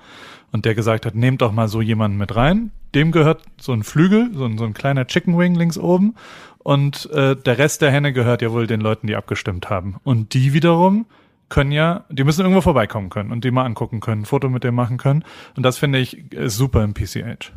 [0.52, 2.72] Und der gesagt hat, nehmt doch mal so jemanden mit rein.
[2.94, 6.16] Dem gehört so ein Flügel, so ein, so ein kleiner Chicken Wing links oben.
[6.60, 9.98] Und äh, der Rest der Henne gehört ja wohl den Leuten, die abgestimmt haben.
[10.04, 11.06] Und die wiederum
[11.50, 14.64] können ja, die müssen irgendwo vorbeikommen können und die mal angucken können, ein Foto mit
[14.64, 15.24] dem machen können.
[15.56, 17.52] Und das finde ich ist super im PCH.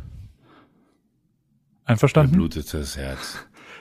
[1.85, 2.33] Einverstanden?
[2.33, 3.39] blutet das Herz.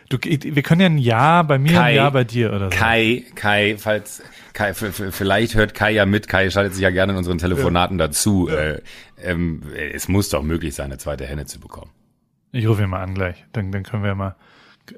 [0.10, 2.78] Du, wir können ja ein Ja bei mir, Kai, ein Ja bei dir oder so.
[2.78, 6.28] Kai, Kai, falls Kai, vielleicht hört Kai ja mit.
[6.28, 8.48] Kai schaltet sich ja gerne in unseren Telefonaten dazu.
[8.50, 8.82] Äh,
[9.22, 11.92] ähm, es muss doch möglich sein, eine zweite Henne zu bekommen.
[12.54, 13.46] Ich rufe ihn mal an gleich.
[13.52, 14.36] Dann, dann können wir mal.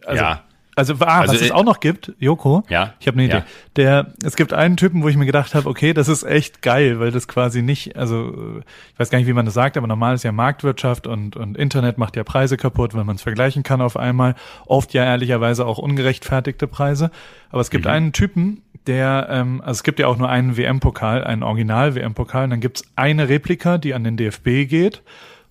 [0.06, 0.44] Also, Ja.
[0.80, 2.64] Also, ah, Also, was es äh, auch noch gibt, Joko.
[2.70, 3.38] Ja, Ich habe eine Idee.
[3.38, 3.46] ja.
[3.76, 7.00] Der, es gibt einen Typen, wo ich mir gedacht habe, okay, das ist echt geil,
[7.00, 8.60] weil das quasi nicht, also äh,
[8.94, 11.58] ich weiß gar nicht, wie man das sagt, aber normal ist ja Marktwirtschaft und, und
[11.58, 14.36] Internet macht ja Preise kaputt, weil man es vergleichen kann auf einmal.
[14.66, 17.12] Oft ja ehrlicherweise auch ungerechtfertigte Preise.
[17.52, 17.92] Aber es gibt Mhm.
[17.92, 22.50] einen Typen, der, ähm, also es gibt ja auch nur einen WM-Pokal, einen Original-WM-Pokal, und
[22.52, 25.02] dann gibt's eine Replika, die an den DFB geht.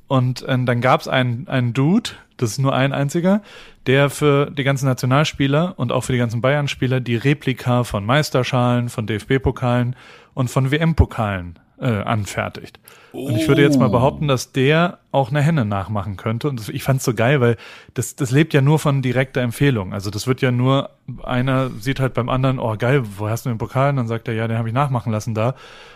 [0.06, 3.42] Und ähm, dann gab's einen, einen Dude, das ist nur ein einziger,
[3.88, 8.90] der für die ganzen Nationalspieler und auch für die ganzen Bayern-Spieler die Replika von Meisterschalen,
[8.90, 9.96] von DFB-Pokalen
[10.35, 12.80] und von WM-Pokalen äh, anfertigt.
[13.12, 16.48] Und ich würde jetzt mal behaupten, dass der auch eine Henne nachmachen könnte.
[16.48, 17.56] Und ich fand's so geil, weil
[17.94, 19.94] das, das lebt ja nur von direkter Empfehlung.
[19.94, 20.90] Also das wird ja nur,
[21.22, 23.90] einer sieht halt beim anderen, oh geil, wo hast du den Pokal?
[23.90, 25.54] Und dann sagt er, ja, den habe ich nachmachen lassen da.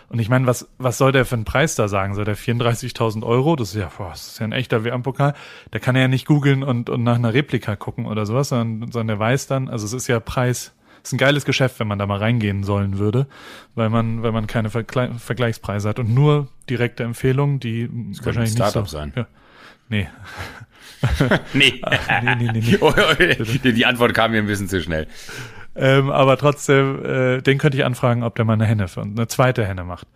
[0.09, 2.15] Und ich meine, was, was soll der für einen Preis da sagen?
[2.15, 3.55] Soll der 34.000 Euro?
[3.55, 5.33] Das ist ja, boah, das ist ja ein echter WM-Pokal.
[5.71, 8.91] Da kann er ja nicht googeln und, und nach einer Replika gucken oder sowas, sondern,
[8.91, 11.99] sondern der weiß dann, also es ist ja Preis, ist ein geiles Geschäft, wenn man
[11.99, 13.27] da mal reingehen sollen würde,
[13.75, 18.51] weil man, weil man keine Vergle Vergleichspreise hat und nur direkte Empfehlungen, die Das wahrscheinlich
[18.55, 18.85] ein nicht so.
[18.85, 19.13] Startup sein.
[19.15, 19.27] Ja.
[19.89, 20.07] Nee.
[21.53, 21.81] Nee.
[22.23, 22.77] nee, nee, nee, nee.
[22.79, 25.07] Oh, oh, die die Antwort kam mir ein bisschen zu schnell.
[25.75, 29.27] Ähm, aber trotzdem, äh, den könnte ich anfragen, ob der mal eine Henne für eine
[29.27, 30.07] zweite Henne macht.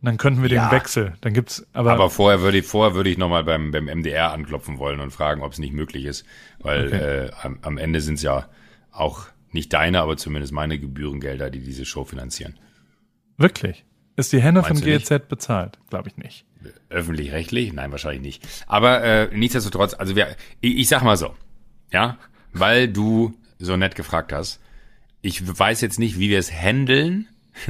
[0.00, 0.68] Und dann könnten wir Ja.
[0.68, 1.12] den Wechsel.
[1.20, 4.78] Dann gibt's, aber, Aber vorher würde ich, vorher würde ich nochmal beim, beim MDR anklopfen
[4.78, 6.24] wollen und fragen, ob es nicht möglich ist.
[6.60, 6.96] Weil Okay.
[6.96, 8.46] äh, am, am Ende sind es ja
[8.92, 12.58] auch nicht deine, aber zumindest meine Gebührengelder, die diese Show finanzieren.
[13.36, 13.84] wirklich.
[14.16, 15.08] Ist die Henne von Meinst nicht?
[15.08, 15.78] GEZ bezahlt?
[15.88, 16.44] Glaube ich nicht.
[16.90, 17.72] Öffentlich-rechtlich?
[17.72, 18.46] Nein, wahrscheinlich nicht.
[18.66, 21.34] Aber äh, nichtsdestotrotz, also wir, ich, ich sag mal so,
[21.90, 22.18] ja,
[22.52, 24.60] weil du so nett gefragt hast,
[25.22, 27.28] ich weiß jetzt nicht, wie wir es handeln.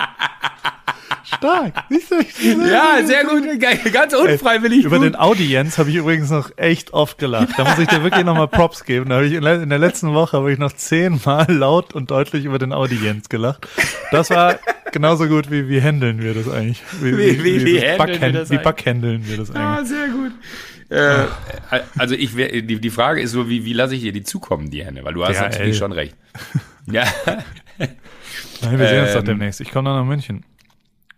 [1.40, 1.72] Stark.
[2.70, 3.44] Ja, sehr gut,
[3.92, 4.84] ganz unfreiwillig.
[4.84, 5.06] Über gut.
[5.06, 7.48] den Audienz habe ich übrigens noch echt oft gelacht.
[7.56, 9.08] Da muss ich dir wirklich nochmal Props geben.
[9.10, 12.44] Da habe ich in, in der letzten Woche habe ich noch zehnmal laut und deutlich
[12.44, 13.66] über den Audienz gelacht.
[14.12, 14.58] Das war
[14.92, 16.82] genauso gut wie wie handeln wir das eigentlich?
[17.00, 18.62] Wie- wie- wie das handeln wir das wie eigentlich?
[18.64, 19.88] backhändeln wir das Ah, eigentlich?
[19.88, 20.32] sehr gut.
[20.90, 21.26] Äh,
[21.96, 24.70] also ich wär, die, die Frage ist so, wie, wie lasse ich dir die zukommen,
[24.70, 25.04] die Hände?
[25.04, 25.78] Weil du hast Ja, natürlich ey.
[25.78, 26.16] schon recht.
[26.90, 27.04] Ja,
[28.62, 29.60] Nein, wir sehen uns doch ähm, demnächst.
[29.60, 30.44] Ich komme dann nach München.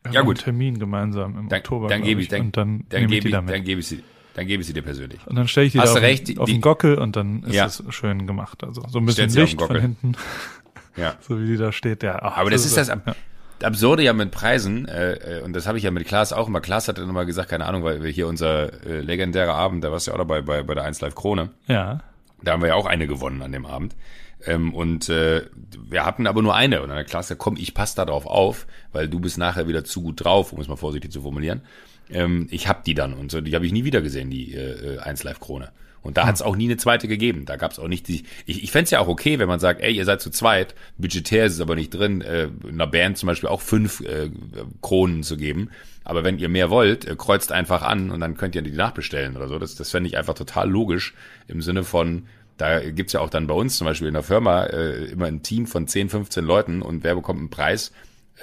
[0.02, 0.38] Wir haben Ja, gut.
[0.38, 1.88] Einen Termin gemeinsam im dann, Oktober.
[1.88, 3.54] dann gebe ich, dann, und dann, dann ich gebe ich, damit.
[3.54, 4.02] dann gebe ich sie,
[4.34, 5.20] dann gebe ich sie dir persönlich.
[5.26, 7.14] Und dann stelle ich die Hast da auf, recht, den, auf die- den Gockel und
[7.16, 7.66] dann ist Ja.
[7.66, 8.64] es schön gemacht.
[8.64, 10.12] Also so ein bisschen Licht von hinten,
[10.96, 11.14] Ja.
[11.20, 12.02] so wie die da steht.
[12.02, 12.94] Ja, ach, Aber das ist das ja.
[12.94, 13.16] Ab
[13.62, 16.60] Absurde ja mit Preisen, äh, äh, und das habe ich ja mit Klaas auch immer.
[16.60, 19.92] Klaas hat dann immer gesagt, keine Ahnung, weil wir hier unser äh, legendärer Abend, da
[19.92, 21.50] warst du ja auch dabei bei, bei der 1 Live Krone.
[21.68, 22.00] Ja,
[22.42, 23.94] Da haben wir ja auch eine gewonnen an dem Abend.
[24.46, 25.46] Ähm, und äh,
[25.88, 26.82] wir hatten aber nur eine.
[26.82, 30.02] Und dann gesagt, komm, ich passe da drauf auf, weil du bist nachher wieder zu
[30.02, 31.62] gut drauf, um es mal vorsichtig zu formulieren.
[32.10, 34.98] Ähm, ich hab die dann und so, die habe ich nie wieder gesehen, die äh,
[34.98, 35.70] 1 Live Krone.
[36.02, 37.44] Und da hat es auch nie eine zweite gegeben.
[37.46, 38.24] Da gab es auch nicht die.
[38.44, 41.46] Ich, ich fänd's ja auch okay, wenn man sagt, ey, ihr seid zu zweit, budgetär
[41.46, 44.30] ist es aber nicht drin, äh, einer Band zum Beispiel auch fünf äh,
[44.80, 45.70] Kronen zu geben.
[46.04, 49.36] Aber wenn ihr mehr wollt, äh, kreuzt einfach an und dann könnt ihr die nachbestellen
[49.36, 49.60] oder so.
[49.60, 51.14] Das, das fände ich einfach total logisch
[51.46, 52.26] im Sinne von,
[52.62, 55.42] da gibt's ja auch dann bei uns zum Beispiel in der Firma äh, immer ein
[55.42, 57.90] Team von 10, 15 Leuten und wer bekommt einen Preis?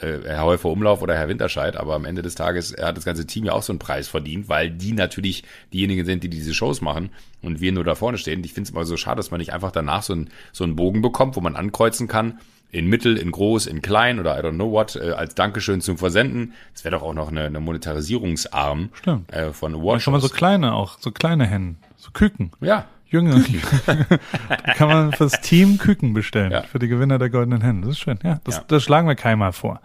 [0.02, 3.26] Äh, Herr Häufer Umlauf oder Herr Winterscheid, aber am Ende des Tages hat das ganze
[3.26, 6.82] Team ja auch so einen Preis verdient, weil die natürlich diejenigen sind, die diese Shows
[6.82, 8.44] machen und wir nur da vorne stehen.
[8.44, 10.76] Ich finde es immer so schade, dass man nicht einfach danach so, ein, so einen
[10.76, 12.40] Bogen bekommt, wo man ankreuzen kann,
[12.72, 15.98] in mittel, in groß, in klein oder I don't know what, äh, als Dankeschön zum
[15.98, 16.54] Versenden.
[16.74, 19.32] Das wäre doch auch noch eine, eine Monetarisierungsarm Stimmt.
[19.34, 20.04] äh, von Awards.
[20.04, 22.52] schon mal so kleine auch, so kleine Hennen, so Küken.
[22.60, 23.44] ja, Junge.
[23.86, 26.62] da kann man fürs Team Küken bestellen, Ja.
[26.64, 27.82] für die Gewinner der goldenen Hennen.
[27.82, 28.20] Das ist schön.
[28.24, 28.64] Ja, das, Ja.
[28.68, 29.82] das schlagen wir keinmal vor.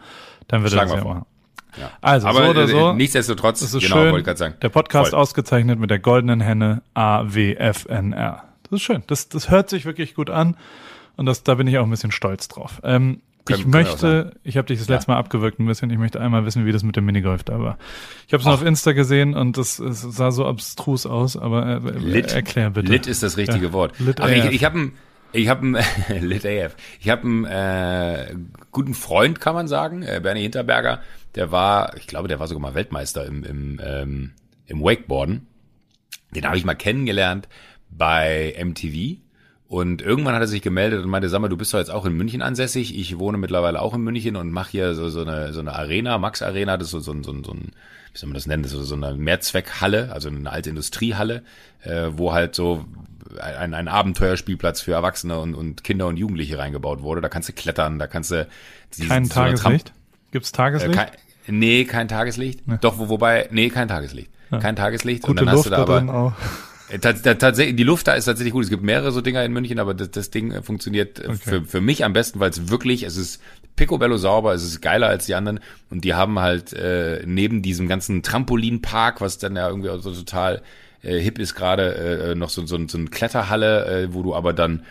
[0.49, 1.15] Dann wird das wir ja vor.
[1.15, 1.27] machen.
[1.81, 1.91] ja.
[2.01, 4.05] Also, aber so oder äh, so, nichtsdestotrotz, Das ist genau, schön.
[4.07, 4.55] wollte ich gerade sagen.
[4.63, 5.19] Der Podcast Voll.
[5.21, 8.45] ausgezeichnet mit der goldenen Henne AWFNR.
[8.65, 9.03] Das ist schön.
[9.07, 10.57] Das, das hört sich wirklich gut an.
[11.17, 12.81] Und das, da bin ich auch ein bisschen stolz drauf.
[12.83, 14.95] Ähm, Können- ich möchte, ich habe dich das Ja.
[14.95, 17.61] letzte Mal abgewürgt ein bisschen, ich möchte einmal wissen, wie das mit dem Minigolf da
[17.61, 17.79] war.
[18.27, 21.83] Ich habe es nur auf Insta gesehen und das, es sah so abstrus aus, aber
[21.85, 22.33] äh, Lit.
[22.33, 22.91] erklär bitte.
[22.91, 23.73] Lit ist das richtige Ja.
[23.73, 23.99] Wort.
[24.01, 24.53] Lit Aber ich, AF.
[24.53, 24.93] ich habe einen,
[25.33, 25.77] ich habe einen,
[26.29, 26.75] Lit AF.
[27.01, 28.35] Ich habe einen äh,
[28.71, 31.01] guten Freund, kann man sagen, äh, Bernie Hinterberger.
[31.35, 34.33] Der war, ich glaube, der war sogar mal Weltmeister im, im, ähm,
[34.67, 35.47] im Wakeboarden.
[36.35, 37.49] Den habe ich mal kennengelernt
[37.91, 39.19] bei MTV.
[39.75, 42.05] Und irgendwann hat er sich gemeldet und meinte, sag mal, du bist doch jetzt auch
[42.05, 42.97] in München ansässig.
[42.97, 46.17] Ich wohne mittlerweile auch in München und mache hier so, so, eine, so eine Arena,
[46.19, 47.73] Max Arena, das ist so, so, so, so ein,
[48.13, 51.43] wie soll man das nennen, das ist so eine Mehrzweckhalle, also eine alte Industriehalle,
[51.83, 52.85] äh, wo halt so
[53.43, 57.21] ein, ein Abenteuerspielplatz für Erwachsene und, und Kinder und Jugendliche reingebaut wurde.
[57.21, 58.47] Da kannst du klettern, da kannst du...
[58.97, 59.93] die- Kein so Tageslicht?
[60.31, 60.95] Gibt's äh, Tageslicht?
[60.95, 61.09] kein,
[61.49, 62.61] nee, kein Tageslicht.
[62.81, 64.31] Doch, wo, wobei, nee, kein Tageslicht.
[64.53, 65.25] Kein Tageslicht.
[65.25, 66.37] und Gute dann hast Luft du da da aber...
[66.89, 68.65] Äh, tats- tats- Tatsächlich, die Luft da ist tatsächlich gut.
[68.65, 71.65] Es gibt mehrere so Dinger in München, aber das, das Ding äh, funktioniert äh, für,
[71.65, 73.41] für mich am besten, weil es wirklich, es ist
[73.77, 77.89] picobello sauber, es ist geiler als die anderen und die haben halt äh, neben diesem
[77.89, 80.63] ganzen Trampolinpark, was dann ja irgendwie auch so total
[81.03, 81.95] äh, hip ist gerade,
[82.31, 84.85] äh, noch so, so, so eine Kletterhalle, äh, wo du aber dann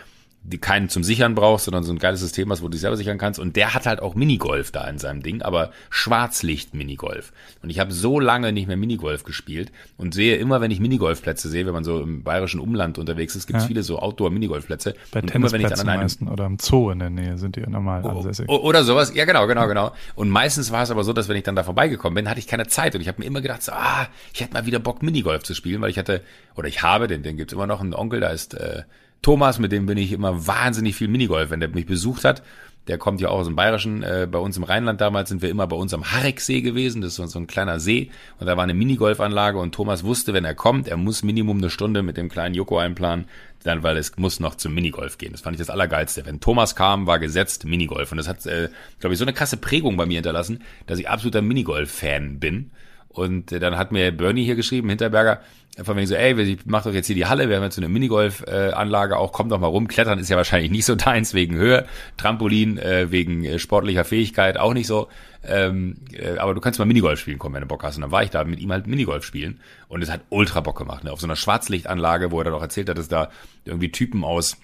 [0.45, 2.97] die keinen zum Sichern brauchst, sondern so ein geiles System hast, wo du dich selber
[2.97, 3.39] sichern kannst.
[3.39, 7.31] Und der hat halt auch Minigolf da in seinem Ding, aber Schwarzlicht-Minigolf.
[7.61, 11.49] Und ich habe so lange nicht mehr Minigolf gespielt und sehe immer, wenn ich Minigolfplätze
[11.49, 13.67] sehe, wenn man so im bayerischen Umland unterwegs ist, gibt es Ja.
[13.67, 14.95] viele so Outdoor-Minigolfplätze.
[15.11, 17.37] Bei und immer wenn ich dann an einem meisten oder im Zoo in der Nähe
[17.37, 18.49] sind die normal ansässig.
[18.49, 19.91] Oder sowas, ja genau, genau, genau.
[20.15, 22.47] Und meistens war es aber so, dass wenn ich dann da vorbeigekommen bin, hatte ich
[22.47, 25.03] keine Zeit und ich habe mir immer gedacht, so, ah, ich hätte mal wieder Bock
[25.03, 26.21] Minigolf zu spielen, weil ich hatte,
[26.55, 28.83] oder ich habe, den, den gibt's immer noch, einen Onkel, da ist äh,
[29.23, 32.43] Thomas, mit dem bin ich immer wahnsinnig viel Minigolf, wenn der mich besucht hat.
[32.87, 34.03] der kommt ja auch aus dem Bayerischen.
[34.03, 37.01] Äh, bei uns im Rheinland damals sind wir immer bei uns am Harrecksee gewesen.
[37.01, 38.11] Das ist so, so ein kleiner See.
[38.39, 39.57] Und da war eine Minigolfanlage.
[39.57, 42.77] Und Thomas wusste, wenn er kommt, er muss Minimum eine Stunde mit dem kleinen Joko
[42.77, 43.25] einplanen.
[43.63, 45.31] Dann, weil es muss noch zum Minigolf gehen.
[45.31, 46.25] Das fand ich das Allergeilste.
[46.25, 48.11] Wenn Thomas kam, war gesetzt Minigolf.
[48.11, 48.67] Und das hat, äh,
[48.99, 52.71] glaube ich, so eine krasse Prägung bei mir hinterlassen, dass ich absoluter Minigolf-Fan bin.
[53.07, 55.39] Und äh, dann hat mir Bernie hier geschrieben, Hinterberger,
[55.81, 57.81] von wegen so, ey, ich mach doch jetzt hier die Halle, wir haben jetzt so
[57.81, 59.87] eine Minigolf-Anlage, auch komm doch mal rum.
[59.87, 64.57] Klettern ist ja wahrscheinlich nicht so deins wegen Höhe, Trampolin äh, wegen äh, sportlicher Fähigkeit
[64.57, 65.07] auch nicht so.
[65.45, 67.95] Ähm, äh, aber du kannst mal Minigolf spielen kommen, wenn du Bock hast.
[67.95, 70.77] Und dann war ich da mit ihm halt Minigolf spielen und es hat ultra Bock
[70.77, 71.03] gemacht.
[71.03, 71.11] Ne?
[71.11, 73.29] Auf so einer Schwarzlichtanlage, wo er dann auch erzählt hat, dass da
[73.65, 74.57] irgendwie Typen aus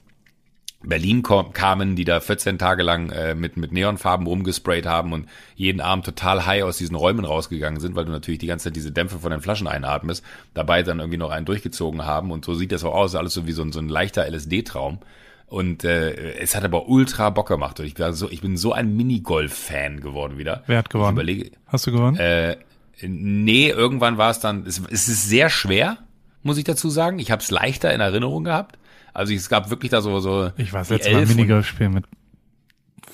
[0.81, 5.81] Berlin kamen, die da 14 Tage lang äh, mit, mit Neonfarben rumgesprayt haben und jeden
[5.81, 8.91] Abend total high aus diesen Räumen rausgegangen sind, weil du natürlich die ganze Zeit diese
[8.91, 12.71] Dämpfe von den Flaschen einatmest, dabei dann irgendwie noch einen durchgezogen haben und so sieht
[12.71, 14.99] das auch aus, alles so wie so ein, so ein leichter LSD-Traum.
[15.47, 18.71] Und äh, es hat aber ultra Bock gemacht und ich, war so, ich bin so
[18.71, 20.63] ein Minigolf-Fan geworden wieder.
[20.67, 21.13] Wer hat gewonnen?
[21.13, 22.17] überlege, Hast du gewonnen?
[22.17, 22.55] Äh,
[23.01, 25.97] nee, irgendwann war es dann, es, es ist sehr schwer,
[26.43, 27.19] muss ich dazu sagen.
[27.19, 28.78] Ich habe es leichter in Erinnerung gehabt.
[29.13, 30.51] Also es gab wirklich da so so.
[30.57, 32.05] Ich war letztes Mal Minigolf spielen mit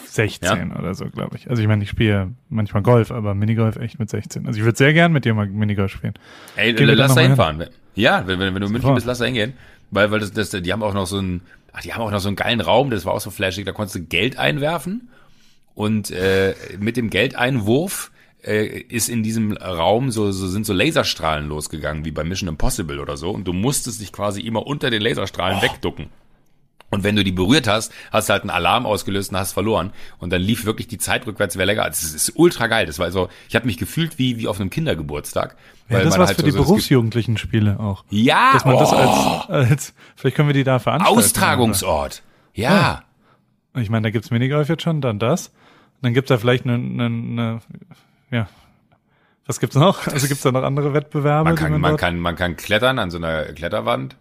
[0.07, 0.79] 16 ja?
[0.79, 1.49] oder so, glaube ich.
[1.49, 4.47] Also ich meine, ich spiele manchmal Golf, aber Minigolf echt mit 16.
[4.47, 6.13] Also ich würde sehr gern mit dir mal Minigolf spielen.
[6.55, 7.59] Ey, lass da hinfahren.
[7.59, 7.69] Hin.
[7.95, 9.53] Ja, wenn, wenn, wenn du in München bist, lass da hingehen.
[9.91, 11.41] Weil, weil das, das, die haben auch noch so einen,
[11.73, 13.71] ach, die haben auch noch so einen geilen Raum, das war auch so flashig, da
[13.71, 15.09] konntest du Geld einwerfen
[15.75, 18.11] und äh, mit dem Geldeinwurf
[18.45, 22.99] äh, ist in diesem Raum so, so sind so Laserstrahlen losgegangen, wie bei Mission Impossible
[22.99, 23.31] oder so.
[23.31, 25.61] Und du musstest dich quasi immer unter den Laserstrahlen oh.
[25.63, 26.07] wegducken.
[26.91, 29.91] Und wenn du die berührt hast, hast du halt einen Alarm ausgelöst und hast verloren.
[30.19, 31.85] Und dann lief wirklich die Zeit rückwärts wäre länger.
[31.85, 32.85] Das ist, ultra geil.
[32.85, 35.57] Das war so, ich habe mich gefühlt wie, wie auf einem Kindergeburtstag.
[35.89, 38.05] Ja, das was halt für die so berufsjugendlichen Spiele auch.
[38.09, 38.79] Ja, Dass man oh.
[38.79, 41.19] das als, als, vielleicht können wir die da veranstalten.
[41.19, 42.21] Austragungsort.
[42.53, 43.03] Ja.
[43.75, 43.81] ja.
[43.81, 45.51] Ich meine, da gibt's Minigolf jetzt schon, dann das.
[46.01, 47.61] Dann gibt's da vielleicht eine, eine, eine
[48.35, 48.47] ja.
[49.47, 50.07] Was gibt's noch?
[50.07, 51.49] Also gibt's da noch andere Wettbewerbe?
[51.49, 54.17] Man kann, man, man kann, man kann klettern an so einer Kletterwand.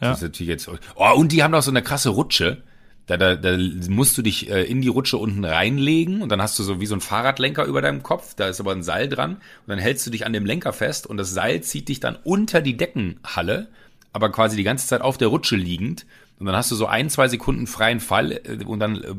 [0.00, 0.10] Ja.
[0.10, 2.62] Das ist natürlich jetzt, oh, und die haben noch so eine krasse Rutsche.
[3.06, 6.56] Da, da, da musst du dich äh, in die Rutsche unten reinlegen und dann hast
[6.58, 9.34] du so wie so ein Fahrradlenker über deinem Kopf, da ist aber ein Seil dran
[9.34, 12.16] und dann hältst du dich an dem Lenker fest und das Seil zieht dich dann
[12.22, 13.68] unter die Deckenhalle,
[14.12, 16.06] aber quasi die ganze Zeit auf der Rutsche liegend
[16.38, 19.14] und dann hast du so ein, zwei Sekunden freien Fall äh, und dann äh,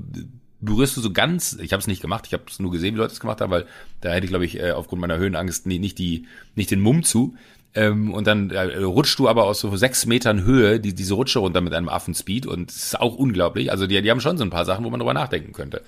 [0.64, 3.00] berührst du so ganz, ich habe es nicht gemacht, ich habe es nur gesehen, wie
[3.00, 3.66] Leute es gemacht haben, weil
[4.02, 7.04] da hätte ich, glaube ich, äh, aufgrund meiner Höhenangst nie, nicht, die, nicht den Mumm
[7.04, 7.36] zu.
[7.76, 11.40] Ähm, und dann äh, rutschst du aber aus so sechs Metern Höhe die, diese Rutsche
[11.40, 13.72] runter mit einem Affenspeed und es ist auch unglaublich.
[13.72, 15.82] Also die, die haben schon so ein paar Sachen, wo man drüber nachdenken könnte.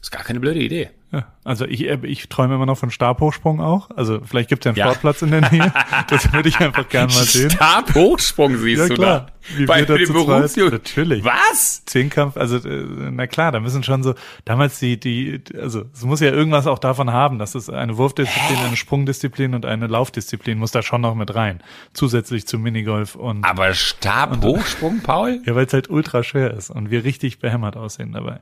[0.00, 0.90] Ist gar keine blöde Idee.
[1.12, 3.90] Ja, also ich, äh, ich träume immer noch von Stabhochsprung auch.
[3.94, 4.84] Also vielleicht gibt es ja einen ja.
[4.86, 5.72] Sportplatz in der Nähe.
[6.08, 7.50] Das würde ich einfach gerne mal sehen.
[7.50, 9.26] Stabhochsprung siehst ja, du klar.
[9.26, 9.56] da.
[9.56, 10.72] Wie Bei wir dem Berufsjugend.
[10.72, 11.24] Natürlich.
[11.24, 11.84] Was?
[11.84, 16.20] Zehnkampf, also äh, na klar, da müssen schon so, damals die, die, also es muss
[16.20, 20.72] ja irgendwas auch davon haben, dass es eine Wurfdisziplin, eine Sprungdisziplin und eine Laufdisziplin muss
[20.72, 21.62] da schon noch mit rein.
[21.92, 23.44] Zusätzlich zum Minigolf und.
[23.44, 25.40] Aber Stabhochsprung, Paul?
[25.44, 28.40] Ja, weil es halt ultra schwer ist und wir richtig behämmert aussehen dabei.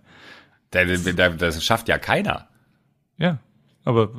[0.75, 2.49] Das schafft ja keiner.
[3.17, 3.39] Ja,
[3.85, 4.11] aber.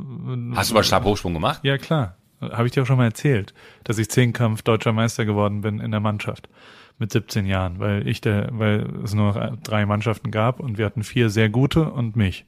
[0.56, 1.62] Hast du mal Stabhochsprung gemacht?
[1.64, 2.18] Ja, klar.
[2.42, 5.92] Habe ich dir auch schon mal erzählt, dass ich Zehnkampf deutscher Meister geworden bin in
[5.92, 6.50] der Mannschaft
[6.98, 10.86] mit 17 Jahren, weil ich der, weil es nur noch drei Mannschaften gab und wir
[10.86, 12.46] hatten vier sehr gute und mich.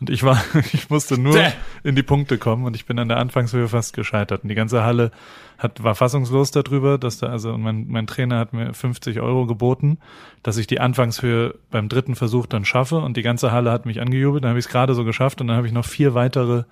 [0.00, 1.36] Und ich war, ich musste nur
[1.82, 4.42] in die Punkte kommen und ich bin an der Anfangshöhe fast gescheitert.
[4.42, 5.10] Und die ganze Halle
[5.58, 9.98] hat, war fassungslos darüber, dass da, also mein, mein Trainer hat mir 50 Euro geboten,
[10.42, 14.00] dass ich die Anfangshöhe beim dritten Versuch dann schaffe und die ganze Halle hat mich
[14.00, 14.44] angejubelt.
[14.44, 16.64] Dann habe ich es gerade so geschafft und dann habe ich noch vier weitere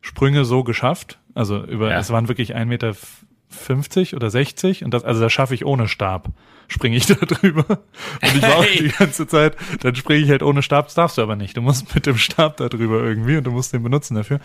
[0.00, 1.18] Sprünge so geschafft.
[1.34, 1.98] Also über, ja.
[1.98, 2.94] es waren wirklich ein Meter
[3.48, 6.28] 50 oder 60 und das, also das schaffe ich ohne Stab.
[6.68, 7.64] Springe ich da drüber.
[7.68, 11.18] Und ich war auch die ganze Zeit, dann springe ich halt ohne Stab, das darfst
[11.18, 11.56] du aber nicht.
[11.56, 14.40] Du musst mit dem Stab da drüber irgendwie und du musst den benutzen dafür.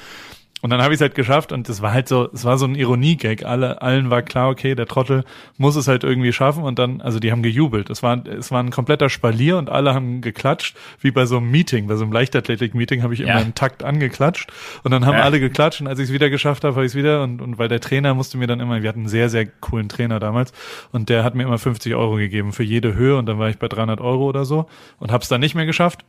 [0.64, 2.66] Und dann habe ich es halt geschafft und das war halt so, es war so
[2.66, 3.44] ein Ironie-Gag.
[3.44, 5.26] Alle, allen war klar, okay, der Trottel
[5.58, 7.90] muss es halt irgendwie schaffen und dann, also die haben gejubelt.
[7.90, 11.52] Es war, es war ein kompletter Spalier und alle haben geklatscht, wie bei so einem
[11.52, 13.26] Meeting, bei so einem Leichtathletik-Meeting habe ich ja.
[13.26, 15.24] immer einen Takt angeklatscht und dann haben ja.
[15.24, 17.58] alle geklatscht und als ich es wieder geschafft habe, habe ich es wieder und, und
[17.58, 20.54] weil der Trainer musste mir dann immer, wir hatten einen sehr, sehr coolen Trainer damals
[20.94, 23.60] und der hat mir immer 50 Euro gegeben für jede Höhe und dann war ich
[23.60, 24.68] bei 300 Euro oder so
[25.00, 26.06] und habe es dann nicht mehr geschafft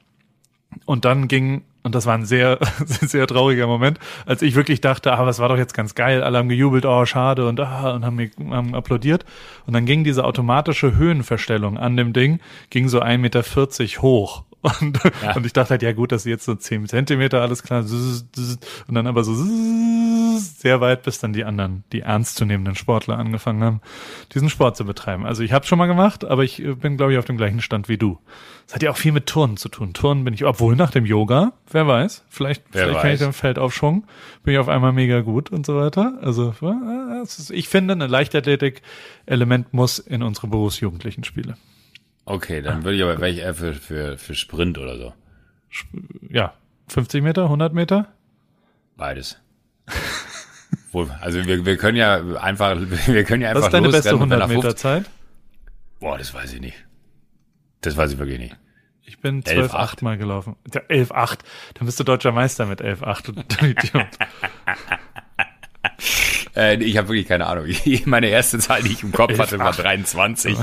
[0.85, 5.12] und dann ging, und das war ein sehr, sehr trauriger Moment, als ich wirklich dachte,
[5.12, 8.05] ah, was war doch jetzt ganz geil, alle haben gejubelt, oh, schade, und, ah, und
[8.05, 9.25] haben, haben applaudiert.
[9.66, 13.42] Und dann ging diese automatische Höhenverstellung an dem Ding, ging so 1,40 Meter
[14.03, 14.44] hoch.
[14.81, 15.37] Und, ja.
[15.37, 17.85] und ich dachte halt, ja gut, dass jetzt so zehn Zentimeter, alles klar.
[17.85, 19.35] Und dann aber so
[20.38, 23.81] sehr weit, bis dann die anderen, die ernstzunehmenden Sportler angefangen haben,
[24.33, 25.27] diesen Sport zu betreiben.
[25.27, 27.90] Also ich habe schon mal gemacht, aber ich bin, glaube ich, auf dem gleichen Stand
[27.90, 28.18] wie du.
[28.64, 29.92] Das hat ja auch viel mit Turnen zu tun.
[29.92, 33.03] Turnen bin ich, obwohl nach dem Yoga, wer weiß, vielleicht, wer vielleicht weiß.
[33.03, 34.07] kann ich den Feldaufschwung,
[34.42, 36.18] bin ich auf einmal mega gut und so weiter.
[36.22, 36.55] Also
[37.22, 41.57] ist, ich finde, eine Leichtathletik-Element muss in unsere Berufsjugendlichen Spiele.
[42.27, 45.13] Okay, dann würde ich aber welche eher für, für, für Sprint oder so.
[46.31, 46.55] Ja,
[46.89, 48.09] 50 Meter, 100 Meter?
[48.97, 49.39] Beides.
[51.21, 54.49] also wir, wir können ja einfach, wir können ja einfach Was ist deine beste 100
[54.49, 55.11] Meter Zeit?
[56.01, 56.77] Boah, das weiß ich nicht.
[57.81, 58.57] Das weiß ich wirklich nicht.
[59.03, 60.57] Ich bin 12,8 mal gelaufen.
[60.71, 61.41] 11,8.
[61.75, 64.09] Dann bist du deutscher Meister mit 11,8.
[66.57, 67.67] Äh, ich habe wirklich keine Ahnung.
[68.05, 70.57] Meine erste Zahl, die ich im Kopf hatte, war 23.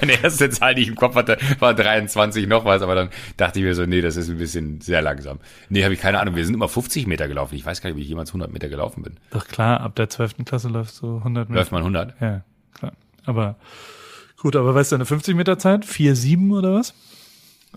[0.00, 3.58] Meine erste Zahl, die ich im Kopf hatte, war 23 noch was, aber dann dachte
[3.58, 5.40] ich mir so, nee, das ist ein bisschen sehr langsam.
[5.68, 6.36] Nee, habe ich keine Ahnung.
[6.36, 7.54] Wir sind immer 50 Meter gelaufen.
[7.54, 9.16] Ich weiß gar nicht, ob ich jemals 100 Meter gelaufen bin.
[9.30, 10.44] Doch klar, ab der 12.
[10.44, 11.60] Klasse läuft so 100 Meter.
[11.60, 12.14] Läuft man 100?
[12.20, 12.92] Ja, klar.
[13.24, 13.56] Aber
[14.38, 15.84] gut, aber weißt du, eine 50 Meter Zeit?
[15.84, 16.94] 4,7 oder was?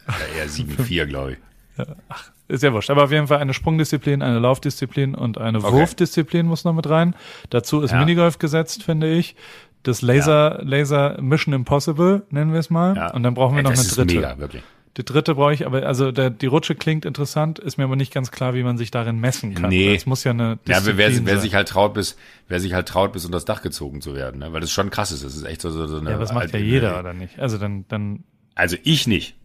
[0.07, 1.37] Ja, eher 7,4, glaube ich.
[1.77, 2.89] Ja, ach, ist ja wurscht.
[2.89, 5.71] Aber auf jeden Fall eine Sprungdisziplin, eine Laufdisziplin und eine okay.
[5.71, 7.15] Wurfdisziplin muss noch mit rein.
[7.49, 7.99] Dazu ist ja.
[7.99, 9.35] Minigolf gesetzt, finde ich.
[9.83, 10.63] Das Laser, ja.
[10.63, 12.95] Laser Mission Impossible, nennen wir es mal.
[12.95, 13.13] Ja.
[13.13, 14.19] Und dann brauchen wir noch das eine dritte.
[14.19, 14.63] Mega, wirklich.
[14.97, 18.13] Die dritte brauche ich, aber also der, die Rutsche klingt interessant, ist mir aber nicht
[18.13, 19.69] ganz klar, wie man sich darin messen kann.
[19.69, 19.93] Nee.
[19.93, 22.15] Es muss ja eine Disziplin Ja, wer, wer sich halt traut, bis,
[22.47, 24.53] wer sich halt traut, bis unter das Dach gezogen zu werden, ne?
[24.53, 25.25] weil das schon krass ist.
[25.25, 26.11] Das ist echt so, so, so eine.
[26.11, 27.37] Ja, das macht ja jeder, oder nicht?
[27.39, 28.23] Also dann, dann.
[28.55, 29.35] Also ich nicht.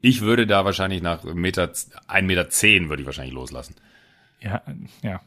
[0.00, 1.70] Ich würde da wahrscheinlich nach Meter,
[2.08, 3.74] ein Meter zehn würde ich wahrscheinlich loslassen.
[4.40, 4.62] Ja,
[5.02, 5.20] ja.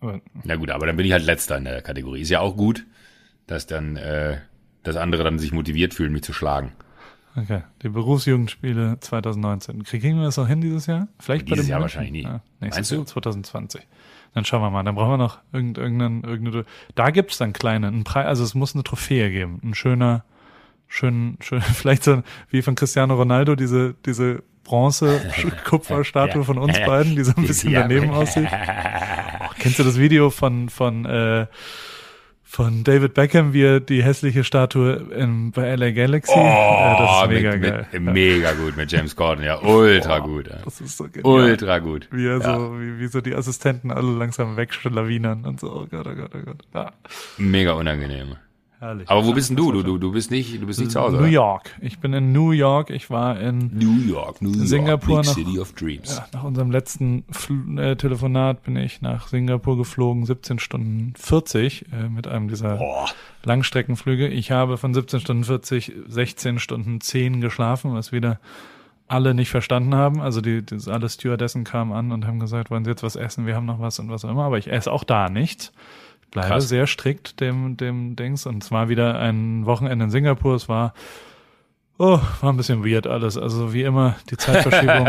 [0.00, 2.20] Aber Na gut, aber dann bin ich halt letzter in der Kategorie.
[2.20, 2.86] Ist ja auch gut,
[3.46, 4.38] dass dann, äh,
[4.82, 6.72] dass andere dann sich motiviert fühlen, mich zu schlagen.
[7.36, 9.84] Okay, die Berufsjugendspiele 2019.
[9.84, 11.08] Kriegen wir das noch hin dieses Jahr?
[11.18, 12.22] Vielleicht dieses bei dem Jahr wahrscheinlich nie.
[12.22, 13.04] Ja, Meinst du?
[13.04, 13.82] 2020.
[14.34, 14.82] Dann schauen wir mal.
[14.82, 16.64] Dann brauchen wir noch irgendeinen, irgendeine,
[16.94, 19.60] da gibt's dann kleine, einen Preis, also es muss eine Trophäe geben.
[19.62, 20.24] Ein schöner,
[20.88, 27.24] schön, schön, vielleicht so wie von Cristiano Ronaldo, diese, diese Bronze-Kupferstatue von uns beiden, die
[27.24, 28.48] so ein bisschen daneben aussieht.
[29.40, 31.46] Oh, kennst du das Video von, von, äh,
[32.42, 36.32] von David Beckham, wie er die hässliche Statue in, bei LA Galaxy.
[36.34, 37.86] Oh, ja, das ist mega mit, geil.
[37.92, 38.12] Mit, ja.
[38.12, 40.48] Mega gut mit James Corden, ja, ultra oh, gut.
[40.48, 40.56] Ja.
[40.64, 41.24] Das ist so genial.
[41.24, 42.08] Ultra gut.
[42.10, 45.70] Wie er so, wie, wie so die Assistenten alle langsam wegschlawinern und so.
[45.72, 46.64] Oh Gott, oh Gott, oh Gott.
[46.74, 46.92] Ja.
[47.38, 48.36] Mega unangenehm.
[48.80, 49.10] Herrlich.
[49.10, 49.72] Aber wo bist denn du?
[49.72, 51.16] Du, du, du bist nicht, du bist nicht zu Hause.
[51.16, 51.74] New York.
[51.80, 52.90] Ich bin in New York.
[52.90, 56.16] Ich war in New York, New York, Singapur Big nach, City of Dreams.
[56.16, 61.86] Ja, nach unserem letzten Fl äh, Telefonat bin ich nach Singapur geflogen, 17 Stunden 40
[61.92, 63.08] äh, mit einem dieser Boah.
[63.42, 64.28] Langstreckenflüge.
[64.28, 68.38] Ich habe von 17 Stunden 40 16 Stunden 10 geschlafen, was wieder
[69.08, 70.20] alle nicht verstanden haben.
[70.20, 73.44] Also die, die alle Stewardessen kamen an und haben gesagt, wollen Sie jetzt was essen?
[73.44, 74.44] Wir haben noch was und was auch immer.
[74.44, 75.72] Aber ich esse auch da nichts
[76.30, 76.68] bleibe Krass.
[76.68, 78.46] sehr strikt dem, dem Dings.
[78.46, 80.54] Und es war wieder ein Wochenende in Singapur.
[80.54, 80.94] Es war,
[81.98, 83.36] oh, war ein bisschen weird alles.
[83.36, 85.08] Also wie immer die Zeitverschiebung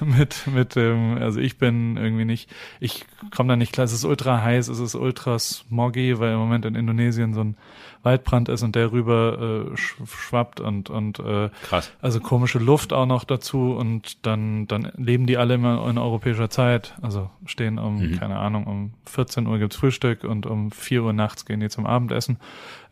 [0.16, 3.04] mit, mit dem, also ich bin irgendwie nicht, ich
[3.34, 3.84] komme da nicht klar.
[3.84, 7.56] Es ist ultra heiß, es ist ultra smoggy, weil im Moment in Indonesien so ein
[8.02, 11.92] Waldbrand ist und der rüber äh, schwappt und und äh, Krass.
[12.00, 16.50] also komische Luft auch noch dazu und dann dann leben die alle immer in europäischer
[16.50, 18.18] Zeit, also stehen um mhm.
[18.18, 21.86] keine Ahnung um 14 Uhr gibt's Frühstück und um 4 Uhr nachts gehen die zum
[21.86, 22.38] Abendessen.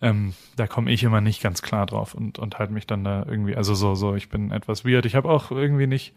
[0.00, 3.24] Ähm, da komme ich immer nicht ganz klar drauf und und halt mich dann da
[3.26, 5.06] irgendwie also so so ich bin etwas weird.
[5.06, 6.12] Ich habe auch irgendwie nicht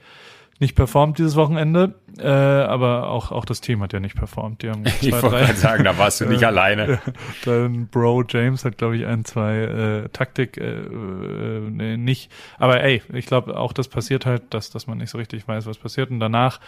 [0.61, 4.61] nicht performt dieses Wochenende, äh, aber auch, auch das Team hat ja nicht performt.
[4.61, 7.01] Die haben zwei, ich wollte gerade sagen, da warst du nicht äh, alleine.
[7.45, 12.31] Dein Bro James hat, glaube ich, ein, zwei äh, Taktik, äh, äh, nee, nicht.
[12.59, 15.65] Aber ey, ich glaube, auch das passiert halt, dass, dass man nicht so richtig weiß,
[15.65, 16.11] was passiert.
[16.11, 16.59] Und danach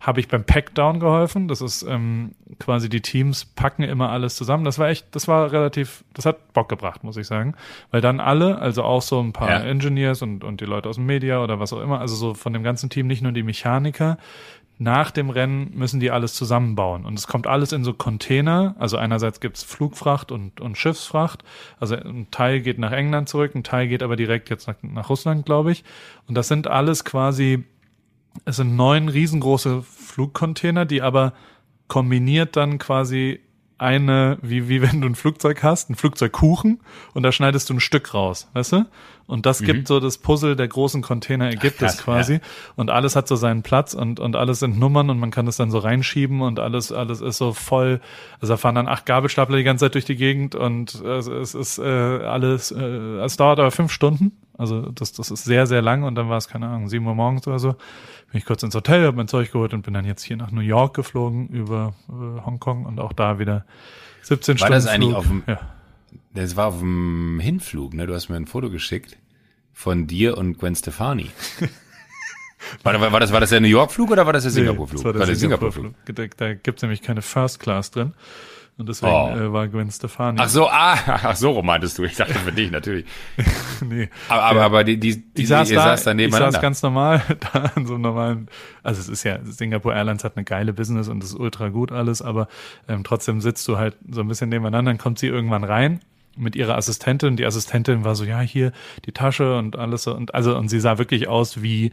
[0.00, 1.46] habe ich beim Packdown geholfen.
[1.46, 4.64] Das ist ähm, quasi die Teams packen immer alles zusammen.
[4.64, 7.54] Das war echt, das war relativ, das hat Bock gebracht, muss ich sagen.
[7.90, 9.60] Weil dann alle, also auch so ein paar ja.
[9.60, 12.54] Engineers und, und die Leute aus dem Media oder was auch immer, also so von
[12.54, 14.18] dem ganzen Team, nicht nur die die Mechaniker.
[14.78, 17.04] Nach dem Rennen müssen die alles zusammenbauen.
[17.04, 18.74] Und es kommt alles in so Container.
[18.78, 21.44] Also einerseits gibt's Flugfracht und, und Schiffsfracht.
[21.78, 25.08] Also ein Teil geht nach England zurück, ein Teil geht aber direkt jetzt nach, nach
[25.08, 25.84] Russland, glaube ich.
[26.26, 27.64] Und das sind alles quasi,
[28.44, 31.32] es sind neun riesengroße Flugcontainer, die aber
[31.86, 33.40] kombiniert dann quasi
[33.82, 36.80] eine, wie, wie wenn du ein Flugzeug hast, ein Flugzeugkuchen
[37.12, 38.86] und da schneidest du ein Stück raus, weißt du?
[39.26, 39.66] Und das mhm.
[39.66, 42.34] gibt so das Puzzle der großen Container ergibt es quasi.
[42.34, 42.40] Ja.
[42.76, 45.56] Und alles hat so seinen Platz und, und alles sind Nummern und man kann das
[45.56, 48.00] dann so reinschieben und alles, alles ist so voll.
[48.40, 51.54] Also da fahren dann acht Gabelstapler die ganze Zeit durch die Gegend und äh, es
[51.54, 54.32] ist äh, alles, äh, es dauert aber fünf Stunden.
[54.58, 57.14] Also das, das ist sehr, sehr lang und dann war es, keine Ahnung, sieben Uhr
[57.14, 57.76] morgens oder so.
[58.32, 60.50] Bin ich kurz ins Hotel, habe mein Zeug geholt und bin dann jetzt hier nach
[60.50, 63.66] New York geflogen über äh, Hongkong und auch da wieder
[64.22, 64.72] 17 war Stunden.
[64.72, 65.18] War das eigentlich Flug.
[65.18, 65.60] auf dem, ja.
[66.32, 68.06] das war auf dem Hinflug, ne?
[68.06, 69.18] Du hast mir ein Foto geschickt
[69.74, 71.30] von dir und Gwen Stefani.
[72.84, 74.92] War, war, das, war das der New York-Flug oder war das der Singapur-Flug?
[74.92, 75.94] Nee, das war der, war der Singapur-Flug.
[76.06, 78.14] Singapur da, da gibt's nämlich keine First Class drin.
[78.78, 79.28] Und deswegen oh.
[79.28, 80.38] äh, war Gwen Stefani.
[80.40, 82.04] Ach so, ah, ach so meintest du.
[82.04, 83.04] Ich dachte für dich natürlich.
[83.84, 84.08] nee.
[84.28, 86.48] Aber, aber, aber die, die, die, ich saß ihr da, saß da nebeneinander.
[86.48, 88.48] Ich saß ganz normal da in so einem normalen,
[88.82, 92.22] also es ist ja, Singapore Airlines hat eine geile Business und ist ultra gut alles,
[92.22, 92.48] aber
[92.88, 96.00] ähm, trotzdem sitzt du halt so ein bisschen nebeneinander, dann kommt sie irgendwann rein
[96.36, 97.36] mit ihrer Assistentin.
[97.36, 98.72] Die Assistentin war so, ja, hier
[99.04, 100.14] die Tasche und alles so.
[100.14, 101.92] Und also, und sie sah wirklich aus wie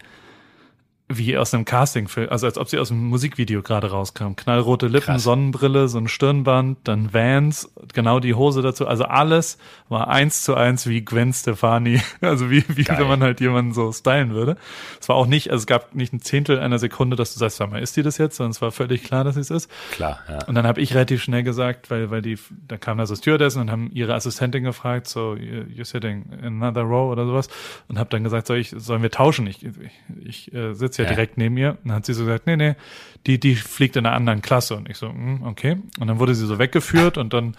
[1.12, 4.36] wie aus einem Castingfilm, also als ob sie aus einem Musikvideo gerade rauskam.
[4.36, 5.24] Knallrote Lippen, Krass.
[5.24, 8.88] Sonnenbrille, so ein Stirnband, dann Vans, genau die Hose dazu.
[8.88, 9.58] Also alles
[9.90, 12.00] war eins zu eins wie Gwen Stefani.
[12.22, 14.58] Also wie, wie wenn man halt jemanden so stylen würde.
[15.00, 17.58] Es war auch nicht, also es gab nicht ein Zehntel einer Sekunde, dass du sagst,
[17.58, 18.36] sag mal, ist die das jetzt?
[18.36, 19.72] Sondern es war völlig klar, dass sie es ist.
[19.92, 20.46] Klar, ja.
[20.46, 22.38] Und dann habe ich relativ schnell gesagt, weil, weil die,
[22.68, 26.82] da kam da so Stewardessen und haben ihre Assistentin gefragt, so, you're sitting in another
[26.82, 27.48] row oder sowas.
[27.88, 29.48] Und habe dann gesagt, soll ich, sollen wir tauschen?
[29.48, 29.74] Ich, ich,
[30.24, 31.72] ich äh, sitze ja, ja, direkt neben ihr.
[31.72, 32.76] Und dann hat sie so gesagt, nee, nee,
[33.28, 34.76] die, die fliegt in einer anderen Klasse.
[34.76, 35.78] Und ich so, mm, okay.
[36.00, 37.56] Und dann wurde sie so weggeführt und dann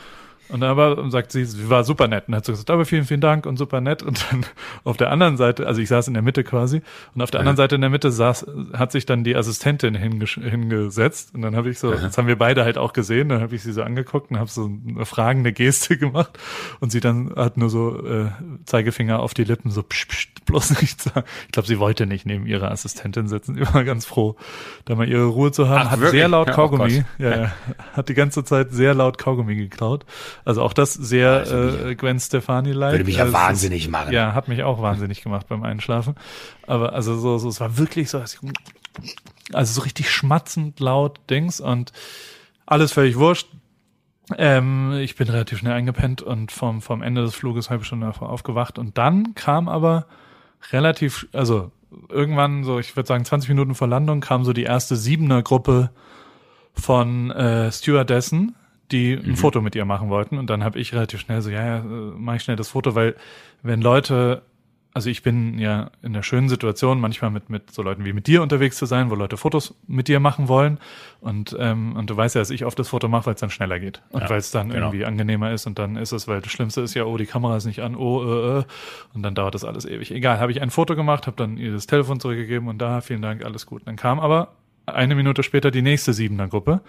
[0.52, 2.24] und dann aber sagt sie, sie war super nett.
[2.28, 4.02] Und hat so gesagt, aber vielen, vielen Dank und super nett.
[4.02, 4.44] Und dann
[4.84, 6.82] auf der anderen Seite, also ich saß in der Mitte quasi,
[7.14, 11.34] und auf der anderen Seite in der Mitte saß, hat sich dann die Assistentin hingesetzt.
[11.34, 13.62] Und dann habe ich so, das haben wir beide halt auch gesehen, dann habe ich
[13.62, 16.38] sie so angeguckt und habe so eine fragende Geste gemacht.
[16.80, 18.26] Und sie dann hat nur so äh,
[18.64, 21.26] Zeigefinger auf die Lippen, so psch, psch, bloß nicht sagen.
[21.46, 23.54] Ich glaube, sie wollte nicht neben ihrer Assistentin sitzen.
[23.54, 24.36] Sie war ganz froh,
[24.84, 25.86] da mal ihre Ruhe zu haben.
[25.86, 26.20] Ach, hat wirklich?
[26.20, 27.52] sehr laut oh Kaugummi, oh ja, ja,
[27.92, 30.04] hat die ganze Zeit sehr laut Kaugummi geklaut.
[30.44, 32.92] Also auch das sehr also äh, Gwen Stefani-like.
[32.92, 34.12] Würde mich ja also wahnsinnig machen.
[34.12, 36.14] Ja, hat mich auch wahnsinnig gemacht beim Einschlafen.
[36.66, 41.92] Aber also so, so es war wirklich so, also so richtig schmatzend laut Dings und
[42.66, 43.48] alles völlig wurscht.
[44.38, 48.30] Ähm, ich bin relativ schnell eingepennt und vom, vom Ende des Fluges halbe Stunde davor
[48.30, 48.78] aufgewacht.
[48.78, 50.06] Und dann kam aber
[50.72, 51.72] relativ, also
[52.08, 55.90] irgendwann so, ich würde sagen 20 Minuten vor Landung, kam so die erste Siebener-Gruppe
[56.74, 58.54] von äh, Stewardessen,
[58.92, 59.36] die ein mhm.
[59.36, 60.38] Foto mit ihr machen wollten.
[60.38, 63.14] Und dann habe ich relativ schnell so, ja, ja, mache ich schnell das Foto, weil
[63.62, 64.42] wenn Leute,
[64.92, 68.26] also ich bin ja in der schönen Situation, manchmal mit, mit so Leuten wie mit
[68.26, 70.78] dir unterwegs zu sein, wo Leute Fotos mit dir machen wollen.
[71.20, 73.50] Und, ähm, und du weißt ja, dass ich oft das Foto mache, weil es dann
[73.50, 74.02] schneller geht.
[74.10, 74.86] Und ja, weil es dann genau.
[74.86, 75.66] irgendwie angenehmer ist.
[75.66, 77.94] Und dann ist es, weil das Schlimmste ist ja, oh, die Kamera ist nicht an,
[77.94, 78.64] oh, äh, äh.
[79.14, 80.10] Und dann dauert das alles ewig.
[80.10, 83.22] Egal, habe ich ein Foto gemacht, habe dann ihr das Telefon zurückgegeben und da, vielen
[83.22, 83.82] Dank, alles gut.
[83.84, 84.48] Dann kam aber
[84.86, 86.80] eine Minute später die nächste Siebener Gruppe.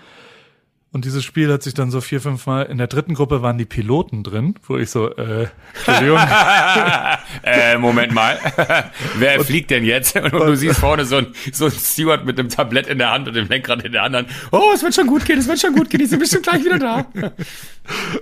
[0.94, 3.58] Und dieses Spiel hat sich dann so vier, fünf Mal, in der dritten Gruppe waren
[3.58, 6.20] die Piloten drin, wo ich so, äh, Entschuldigung.
[7.44, 8.38] äh, Moment mal.
[9.16, 10.18] Wer und, fliegt denn jetzt?
[10.18, 13.12] Und, und, du siehst vorne so ein, so ein Steward mit einem Tablett in der
[13.12, 14.26] Hand und dem Lenkrad in der anderen.
[14.52, 16.66] Oh, es wird schon gut gehen, es wird schon gut gehen, ich bin bestimmt gleich
[16.66, 17.06] wieder da.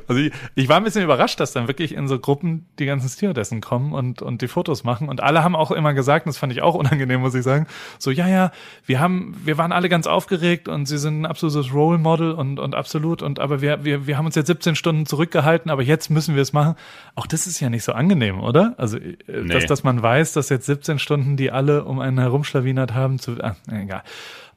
[0.08, 3.10] Also ich, ich war ein bisschen überrascht, dass dann wirklich in so Gruppen die ganzen
[3.10, 5.10] Stewardessen kommen und, und die Fotos machen.
[5.10, 7.68] Und alle haben auch immer gesagt, und das fand ich auch unangenehm, muss ich sagen,
[8.00, 8.52] so, ja, ja,
[8.86, 12.59] wir haben, wir waren alle ganz aufgeregt und sie sind ein absolutes Role Model und
[12.60, 13.22] und, absolut.
[13.22, 16.42] Und aber wir, wir, wir haben uns jetzt 17 Stunden zurückgehalten, aber jetzt müssen wir
[16.42, 16.76] es machen.
[17.16, 18.76] Auch das ist ja nicht so angenehm, oder?
[18.78, 19.54] Also, äh, nee.
[19.54, 23.38] dass, dass man weiß, dass jetzt 17 Stunden, die alle um einen herumschlawinert haben, zu.
[23.42, 24.04] Ah, egal.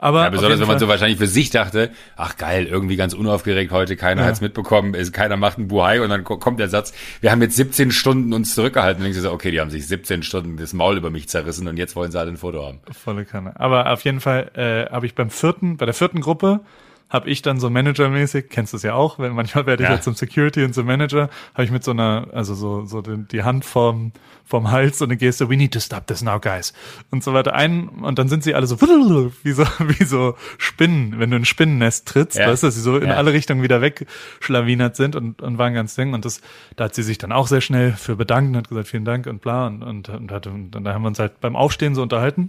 [0.02, 3.70] Aber ja, besonders wenn man so wahrscheinlich für sich dachte, ach geil, irgendwie ganz unaufgeregt
[3.70, 4.26] heute, keiner ja.
[4.26, 7.54] hat's mitbekommen, ist, keiner macht einen Buhai und dann kommt der Satz, wir haben jetzt
[7.54, 9.00] 17 Stunden uns zurückgehalten.
[9.00, 11.68] Und denkst du so, okay, die haben sich 17 Stunden das Maul über mich zerrissen
[11.68, 12.80] und jetzt wollen sie halt ein Foto haben.
[12.90, 13.52] Volle Kanne.
[13.60, 16.62] Aber auf jeden Fall äh, habe ich beim vierten, bei der vierten Gruppe
[17.12, 19.96] habe ich dann so managermäßig, kennst du es ja auch, wenn manchmal werde ich ja.
[19.96, 23.22] ja zum Security und zum Manager, habe ich mit so einer, also so, so die,
[23.30, 24.12] die Hand vom,
[24.46, 26.72] vom Hals so eine Geste, we need to stop this now, guys.
[27.10, 28.80] Und so weiter ein, und dann sind sie alle so,
[29.42, 32.48] wie so, wie so Spinnen, wenn du ein Spinnennest trittst, ja.
[32.48, 33.16] weißt du, dass sie so in ja.
[33.16, 36.14] alle Richtungen wieder wegschlawinert sind und, und waren ganz ding.
[36.14, 36.40] Und das,
[36.76, 39.26] da hat sie sich dann auch sehr schnell für bedankt und hat gesagt, vielen Dank
[39.26, 42.00] und bla, und, und, und, hat, und dann haben wir uns halt beim Aufstehen so
[42.00, 42.48] unterhalten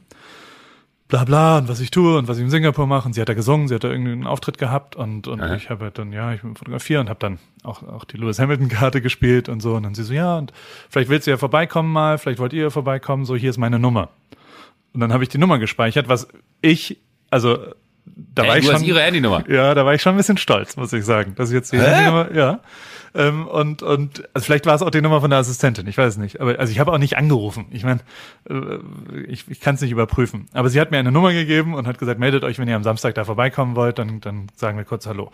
[1.14, 3.05] bla bla und was ich tue und was ich in Singapur mache.
[3.05, 5.70] Und sie hat da gesungen, sie hat da irgendwie einen Auftritt gehabt und, und ich
[5.70, 8.99] habe halt dann, ja, ich bin fotografiert und habe dann auch, auch die Lewis Hamilton-Karte
[8.99, 9.76] gespielt und so.
[9.76, 10.51] Und dann sie so, ja, und
[10.89, 13.78] vielleicht willst du ja vorbeikommen mal, vielleicht wollt ihr ja vorbeikommen, so hier ist meine
[13.78, 14.09] Nummer.
[14.93, 16.28] Und dann habe ich die Nummer gespeichert, was
[16.61, 16.97] ich,
[17.30, 17.59] also
[18.06, 19.49] da Hey, war ich schon, hast ihre Handynummer.
[19.49, 21.80] ja, da war ich schon ein bisschen stolz, muss ich sagen, dass ich jetzt die
[21.80, 21.86] Hä?
[21.86, 22.60] Handynummer, ja.
[23.16, 26.14] Ähm, und und also vielleicht war es auch die Nummer von der Assistentin, ich weiß
[26.14, 26.41] es nicht.
[26.41, 27.66] Aber also ich habe auch nicht angerufen.
[27.70, 27.99] Ich meine,
[28.49, 28.78] äh,
[29.28, 30.47] ich, ich kann es nicht überprüfen.
[30.54, 32.84] Aber sie hat mir eine Nummer gegeben und hat gesagt, meldet euch, wenn ihr am
[32.84, 35.32] Samstag da vorbeikommen wollt, dann dann sagen wir kurz Hallo.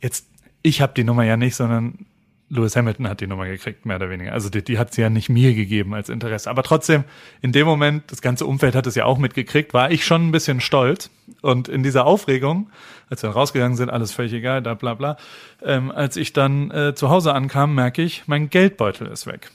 [0.00, 0.26] Jetzt
[0.62, 2.06] ich habe die Nummer ja nicht, sondern
[2.50, 4.32] Lewis Hamilton hat die Nummer gekriegt, mehr oder weniger.
[4.32, 6.48] Also die, die hat sie ja nicht mir gegeben als Interesse.
[6.48, 7.04] Aber trotzdem,
[7.42, 10.32] in dem Moment, das ganze Umfeld hat es ja auch mitgekriegt, war ich schon ein
[10.32, 11.10] bisschen stolz.
[11.42, 12.70] Und in dieser Aufregung,
[13.10, 15.18] als wir dann rausgegangen sind, alles völlig egal, da bla bla,
[15.62, 19.50] ähm, als ich dann äh, zu Hause ankam, merke ich, mein Geldbeutel ist weg.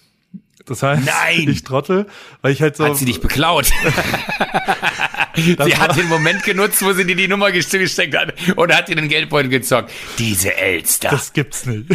[0.66, 1.50] Das heißt, Nein!
[1.50, 2.06] ich trottel,
[2.41, 2.86] weil ich halt so.
[2.86, 3.66] Hat sie dich beklaut?
[5.36, 8.88] sie hat den Moment genutzt, wo sie dir die Nummer gest- gesteckt hat und hat
[8.88, 9.91] dir den Geldbeutel gezockt.
[10.20, 11.10] Diese Elster.
[11.10, 11.89] Das gibt's nicht.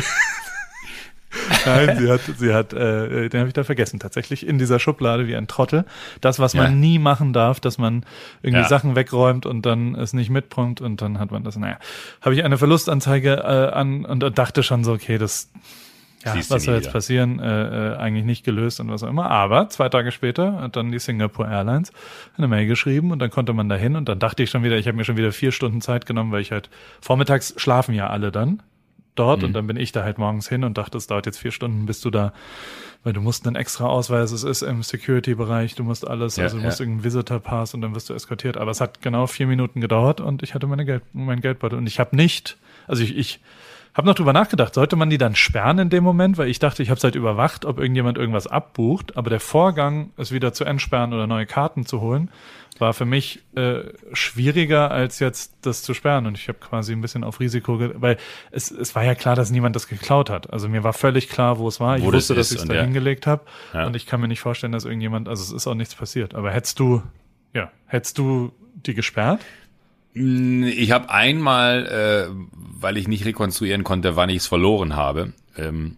[1.66, 5.26] Nein, sie hat, sie hat, äh, den habe ich da vergessen, tatsächlich in dieser Schublade
[5.28, 5.84] wie ein Trottel.
[6.20, 6.62] Das, was Ja.
[6.62, 8.04] man nie machen darf, dass man
[8.42, 8.68] irgendwie Ja.
[8.68, 11.78] Sachen wegräumt und dann es nicht mitbringt und dann hat man das, naja,
[12.22, 15.50] habe ich eine Verlustanzeige äh, an und dachte schon so, okay, das,
[16.24, 16.92] ja, Siehst was soll jetzt wieder.
[16.94, 19.30] passieren, äh, äh, eigentlich nicht gelöst und was auch immer.
[19.30, 21.92] Aber zwei Tage später hat dann die Singapore Airlines
[22.36, 24.88] eine Mail geschrieben und dann konnte man dahin und dann dachte ich schon wieder, ich
[24.88, 26.70] habe mir schon wieder vier Stunden Zeit genommen, weil ich halt
[27.00, 28.62] vormittags schlafen ja alle dann
[29.18, 29.46] dort Mhm.
[29.48, 31.86] und dann bin ich da halt morgens hin und dachte, es dauert jetzt vier Stunden,
[31.86, 32.32] bis du da,
[33.04, 36.56] weil du musst einen extra Ausweis, es ist im Security-Bereich, du musst alles, Ja, also
[36.56, 36.68] du ja.
[36.68, 38.56] musst irgendeinen Visitor-Pass und dann wirst du eskortiert.
[38.56, 41.86] Aber es hat genau vier Minuten gedauert und ich hatte meine Geld, mein Geldbeutel und
[41.86, 42.56] ich habe nicht,
[42.86, 43.40] also ich, ich
[43.98, 46.82] habe noch drüber nachgedacht, sollte man die dann sperren in dem Moment, weil ich dachte,
[46.82, 50.64] ich habe es halt überwacht, ob irgendjemand irgendwas abbucht, aber der Vorgang, es wieder zu
[50.64, 52.30] entsperren oder neue Karten zu holen,
[52.78, 53.80] war für mich äh,
[54.12, 58.18] schwieriger als jetzt das zu sperren und ich habe quasi ein bisschen auf Risiko, weil
[58.52, 60.52] es, es war ja klar, dass niemand das geklaut hat.
[60.52, 61.96] Also mir war völlig klar, wo es war.
[61.98, 62.82] Ich Wo das wusste, dass ist ich es da ja.
[62.82, 63.42] hingelegt habe
[63.74, 63.84] Ja.
[63.86, 66.36] und ich kann mir nicht vorstellen, dass irgendjemand, also es ist auch nichts passiert.
[66.36, 67.02] Aber hättest du,
[67.52, 68.52] ja, hättest du
[68.86, 69.40] die gesperrt?
[70.14, 75.96] Ich habe einmal, äh, weil ich nicht rekonstruieren konnte, wann ich es verloren habe, ähm,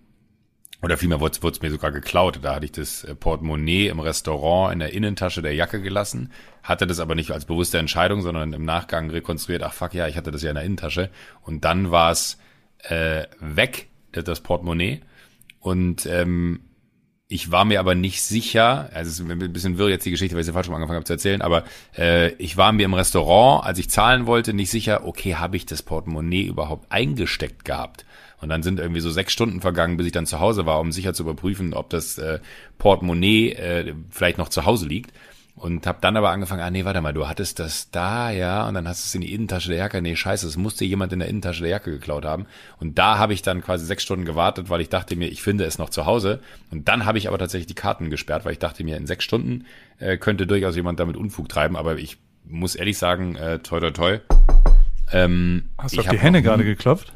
[0.82, 2.38] oder vielmehr wurde es mir sogar geklaut.
[2.42, 6.32] Da hatte ich das äh, Portemonnaie im Restaurant in der Innentasche der Jacke gelassen,
[6.62, 10.16] hatte das aber nicht als bewusste Entscheidung, sondern im Nachgang rekonstruiert, ach fuck ja, ich
[10.16, 11.10] hatte das ja in der Innentasche.
[11.42, 12.38] Und dann war es
[12.84, 15.00] äh, weg, das Portemonnaie.
[15.60, 16.60] Und ähm,
[17.32, 20.34] ich war mir aber nicht sicher, also es ist ein bisschen wirr jetzt die Geschichte,
[20.34, 21.62] weil ich sie falsch rum angefangen habe zu erzählen, aber
[21.96, 25.64] äh, ich war mir im Restaurant, als ich zahlen wollte, nicht sicher, okay, habe ich
[25.64, 28.04] das Portemonnaie überhaupt eingesteckt gehabt?
[28.40, 30.90] Und dann sind irgendwie so sechs Stunden vergangen, bis ich dann zu Hause war, um
[30.90, 32.40] sicher zu überprüfen, ob das äh,
[32.78, 35.12] Portemonnaie äh, vielleicht noch zu Hause liegt.
[35.56, 38.72] Und habe dann aber angefangen, ah nee, warte mal, du hattest das da, ja, und
[38.74, 40.00] dann hast du es in die Innentasche der Jacke.
[40.00, 42.46] Nee, scheiße, es musste jemand in der Innentasche der Jacke geklaut haben.
[42.78, 45.64] Und da habe ich dann quasi sechs Stunden gewartet, weil ich dachte mir, ich finde
[45.64, 46.40] es noch zu Hause.
[46.70, 49.24] Und dann habe ich aber tatsächlich die Karten gesperrt, weil ich dachte mir, in sechs
[49.24, 49.66] Stunden
[49.98, 51.76] äh, könnte durchaus jemand damit Unfug treiben.
[51.76, 54.18] Aber ich muss ehrlich sagen, äh, toi toi toi.
[55.12, 57.12] Ähm, Hast du auf die Henne gerade geklopft?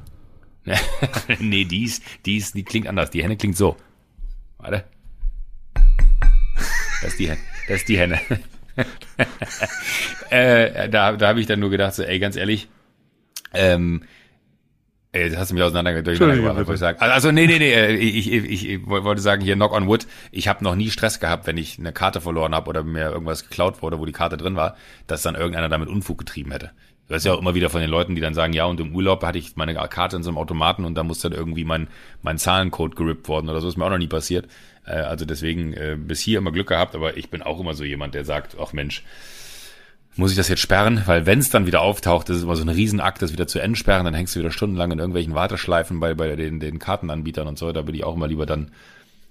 [1.39, 3.11] nee, die ist, die ist, die klingt anders.
[3.11, 3.77] Die Henne klingt so.
[4.59, 4.85] Warte.
[7.03, 8.21] Das ist die, Hen- das ist die Henne.
[10.31, 12.69] äh, da da habe ich dann nur gedacht, so, ey, ganz ehrlich,
[13.53, 14.03] ähm,
[15.13, 16.69] ey, das hast du mich auseinander durcheinander Entschuldige, gebracht, was bitte.
[16.69, 17.13] wollte ich sagen.
[17.13, 20.49] Also, nee, nee, nee, äh, ich, ich, ich, wollte sagen, hier Knock on Wood, ich
[20.49, 23.81] habe noch nie Stress gehabt, wenn ich eine Karte verloren habe oder mir irgendwas geklaut
[23.81, 26.73] wurde, wo die Karte drin war, dass dann irgendeiner damit Unfug getrieben hätte.
[27.07, 28.95] Du hörst ja auch immer wieder von den Leuten, die dann sagen, ja, und im
[28.95, 31.89] Urlaub hatte ich meine Karte in so einem Automaten und da muss dann irgendwie mein,
[32.23, 34.49] mein Zahlencode gerippt worden oder so, ist mir auch noch nie passiert.
[34.87, 37.85] Äh, also deswegen äh, bis hier immer Glück gehabt, aber ich bin auch immer so
[37.85, 39.03] jemand, der sagt, ach Mensch,
[40.17, 41.03] muss ich das jetzt sperren?
[41.07, 43.59] Weil wenn es dann wieder auftaucht, das ist immer so ein Riesenakt, das wieder zu
[43.59, 47.59] entsperren, dann hängst du wieder stundenlang in irgendwelchen Warteschleifen bei, bei den, den Kartenanbietern und
[47.59, 47.73] so.
[47.73, 48.71] Da bin ich auch immer lieber dann,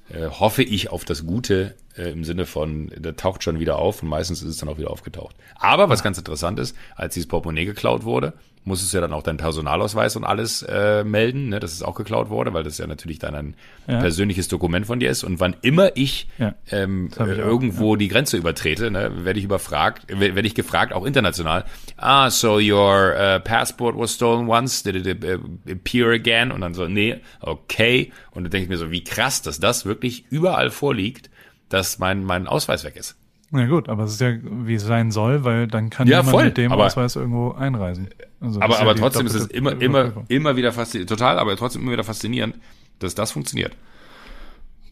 [0.09, 4.03] äh, hoffe ich auf das Gute äh, im Sinne von, der taucht schon wieder auf
[4.03, 5.35] und meistens ist es dann auch wieder aufgetaucht.
[5.55, 8.33] Aber was ganz interessant ist, als dieses Portemonnaie geklaut wurde,
[8.65, 11.95] musstest du ja dann auch deinen Personalausweis und alles äh, melden, ne, dass es auch
[11.95, 13.55] geklaut wurde, weil das ja natürlich dann ein
[13.87, 13.99] Ja.
[13.99, 15.23] persönliches Dokument von dir ist.
[15.23, 16.55] Und wann immer ich Ja.
[16.71, 20.93] ähm, ich auch, irgendwo die Grenze übertrete, ne, werde ich überfragt, wer- werde ich gefragt,
[20.93, 21.65] auch international.
[21.97, 25.39] Ah, so your uh, passport was stolen once, did it uh,
[25.69, 26.51] appear again?
[26.51, 28.11] Und dann so, nee, okay.
[28.31, 31.29] Und dann denke ich mir so, wie krass, dass das wirklich überall vorliegt,
[31.69, 33.15] dass mein mein Ausweis weg ist.
[33.55, 36.29] Na gut, aber es ist ja, wie es sein soll, weil dann kann Ja, jemand
[36.31, 38.09] voll, mit dem aber- Ausweis irgendwo einreisen.
[38.41, 41.55] Also Aber ja aber die trotzdem ist es immer immer immer wieder faszinierend, total, aber
[41.55, 42.55] trotzdem immer wieder faszinierend,
[42.99, 43.75] dass das funktioniert.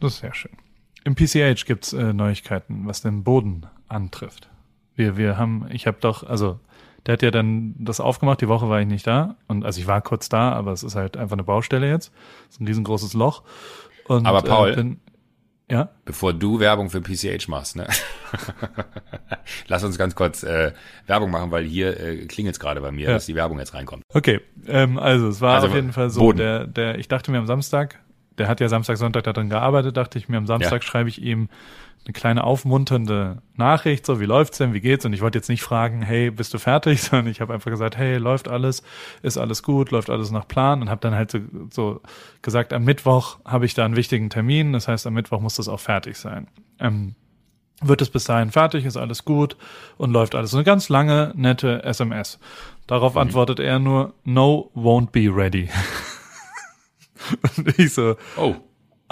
[0.00, 0.52] Das ist sehr schön.
[1.04, 4.48] Im PCH gibt's äh, Neuigkeiten, was den Boden antrifft.
[4.94, 6.60] Wir, wir haben, ich habe doch, also
[7.06, 9.34] der hat ja dann das aufgemacht, die Woche war ich nicht da.
[9.48, 12.12] Und also ich war kurz da, aber es ist halt einfach eine Baustelle jetzt.
[12.48, 13.42] Es ist ein riesengroßes Loch.
[14.06, 15.00] Und, Aber Paul- Äh, bin,
[15.72, 17.86] ja, Bevor du Werbung für PCH machst, ne?
[19.68, 20.72] lass uns ganz kurz äh,
[21.06, 23.12] Werbung machen, weil hier äh, klingelt es gerade bei mir, Ja.
[23.14, 24.04] dass die Werbung jetzt reinkommt.
[24.12, 26.38] Okay, ähm, also es war Also, auf jeden Fall so, Boden.
[26.38, 27.98] der, der, ich dachte mir am Samstag,
[28.38, 30.86] der hat ja Samstag, Sonntag daran gearbeitet, dachte ich mir am Samstag Ja.
[30.88, 31.48] schreibe ich ihm
[32.04, 35.04] eine kleine aufmunternde Nachricht, so wie läuft's denn, wie geht's?
[35.04, 37.96] Und ich wollte jetzt nicht fragen, hey, bist du fertig, sondern ich habe einfach gesagt,
[37.96, 38.82] hey, läuft alles,
[39.22, 41.38] ist alles gut, läuft alles nach Plan und habe dann halt so,
[41.70, 42.00] so
[42.42, 45.68] gesagt, am Mittwoch habe ich da einen wichtigen Termin, das heißt, am Mittwoch muss das
[45.68, 46.48] auch fertig sein.
[46.80, 47.14] Ähm,
[47.80, 49.56] wird es bis dahin fertig, ist alles gut
[49.96, 50.50] und läuft alles.
[50.52, 52.38] So eine ganz lange, nette SMS.
[52.86, 55.68] Darauf antwortet er nur, no, won't be ready.
[57.56, 58.56] und ich so, Oh,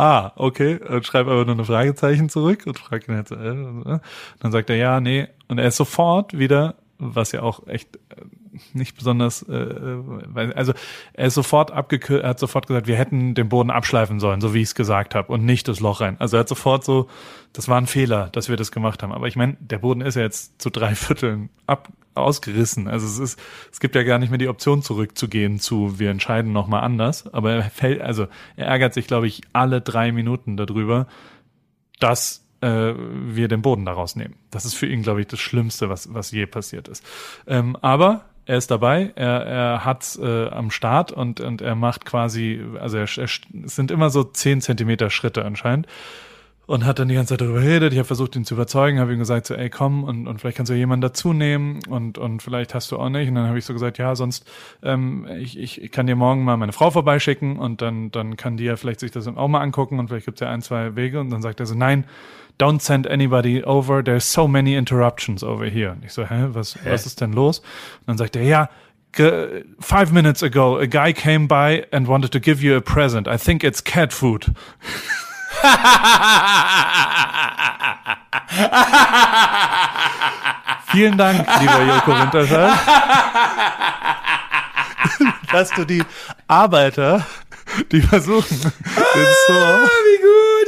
[0.00, 3.98] ah, okay, und schreibe aber nur eine Fragezeichen zurück und frage ihn so, äh, äh.
[4.40, 8.24] dann sagt er, ja, nee, und er ist sofort wieder, was ja auch echt äh,
[8.72, 10.72] nicht besonders, äh, äh, also
[11.12, 14.54] er ist sofort abgekürzt, er hat sofort gesagt, wir hätten den Boden abschleifen sollen, so
[14.54, 16.16] wie ich es gesagt habe, und nicht das Loch rein.
[16.18, 17.08] Also er hat sofort so,
[17.52, 19.12] das war ein Fehler, dass wir das gemacht haben.
[19.12, 22.88] Aber ich meine, der Boden ist ja jetzt zu drei Vierteln ab ausgerissen.
[22.88, 23.40] Also es ist,
[23.72, 27.32] es gibt ja gar nicht mehr die Option zurückzugehen zu, wir entscheiden nochmal anders.
[27.32, 28.26] Aber er fällt, also
[28.56, 31.06] er ärgert sich, glaube ich, alle drei Minuten darüber,
[31.98, 34.34] dass äh, wir den Boden daraus nehmen.
[34.50, 37.04] Das ist für ihn, glaube ich, das Schlimmste, was, was je passiert ist.
[37.46, 42.04] Ähm, aber er ist dabei, er, er hat's äh, am Start und, und er macht
[42.04, 45.86] quasi, also er, er, es sind immer so zehn Zentimeter Schritte anscheinend
[46.66, 47.92] und hat dann die ganze Zeit darüber geredet.
[47.92, 50.56] Ich habe versucht, ihn zu überzeugen, habe ihm gesagt, so, ey, komm, und, und vielleicht
[50.56, 53.28] kannst du jemanden dazu nehmen und, und vielleicht hast du auch nicht.
[53.28, 54.48] Und dann habe ich so gesagt, ja, sonst,
[54.82, 58.56] ähm, ich, ich, ich kann dir morgen mal meine Frau vorbeischicken und dann, dann kann
[58.56, 61.20] die ja vielleicht sich das auch mal angucken und vielleicht gibt's ja ein, zwei Wege.
[61.20, 62.04] Und dann sagt er so, nein,
[62.60, 65.90] don't send anybody over, there's so many interruptions over here.
[65.90, 67.60] Und ich so, hä, was, was ist denn los?
[67.60, 68.68] Und dann sagt er, ja,
[69.80, 73.26] Five minutes ago, a guy came by and wanted to give you a present.
[73.26, 74.54] I think it's cat food.
[80.92, 82.78] Vielen Dank, lieber Joko Winterscheid,
[85.52, 86.04] dass du die
[86.46, 87.26] Arbeiter,
[87.90, 90.59] die versuchen, den Store, wie gut.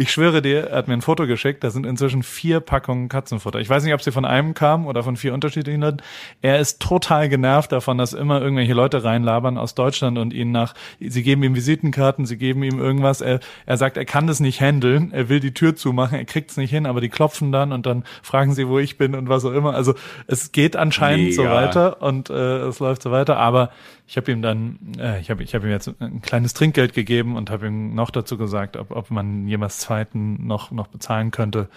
[0.00, 3.60] Ich schwöre dir, er hat mir ein Foto geschickt, da sind inzwischen vier Packungen Katzenfutter.
[3.60, 5.98] Ich weiß nicht, ob sie von einem kamen oder von vier unterschiedlichen Leuten.
[6.40, 10.72] Er ist total genervt davon, dass immer irgendwelche Leute reinlabern aus Deutschland und ihn nach,
[11.00, 13.20] sie geben ihm Visitenkarten, sie geben ihm irgendwas.
[13.20, 16.50] Er, er sagt, er kann das nicht handeln, er will die Tür zumachen, er kriegt
[16.50, 19.28] es nicht hin, aber die klopfen dann und dann fragen sie, wo ich bin und
[19.28, 19.74] was auch immer.
[19.74, 19.92] Also
[20.26, 21.54] es geht anscheinend so Mega.
[21.54, 23.68] weiter und äh, es läuft so weiter, aber
[24.10, 27.36] ich habe ihm dann, äh, ich habe ich hab ihm jetzt ein kleines Trinkgeld gegeben
[27.36, 31.68] und habe ihm noch dazu gesagt, ob, ob man jemals zweiten noch noch bezahlen könnte,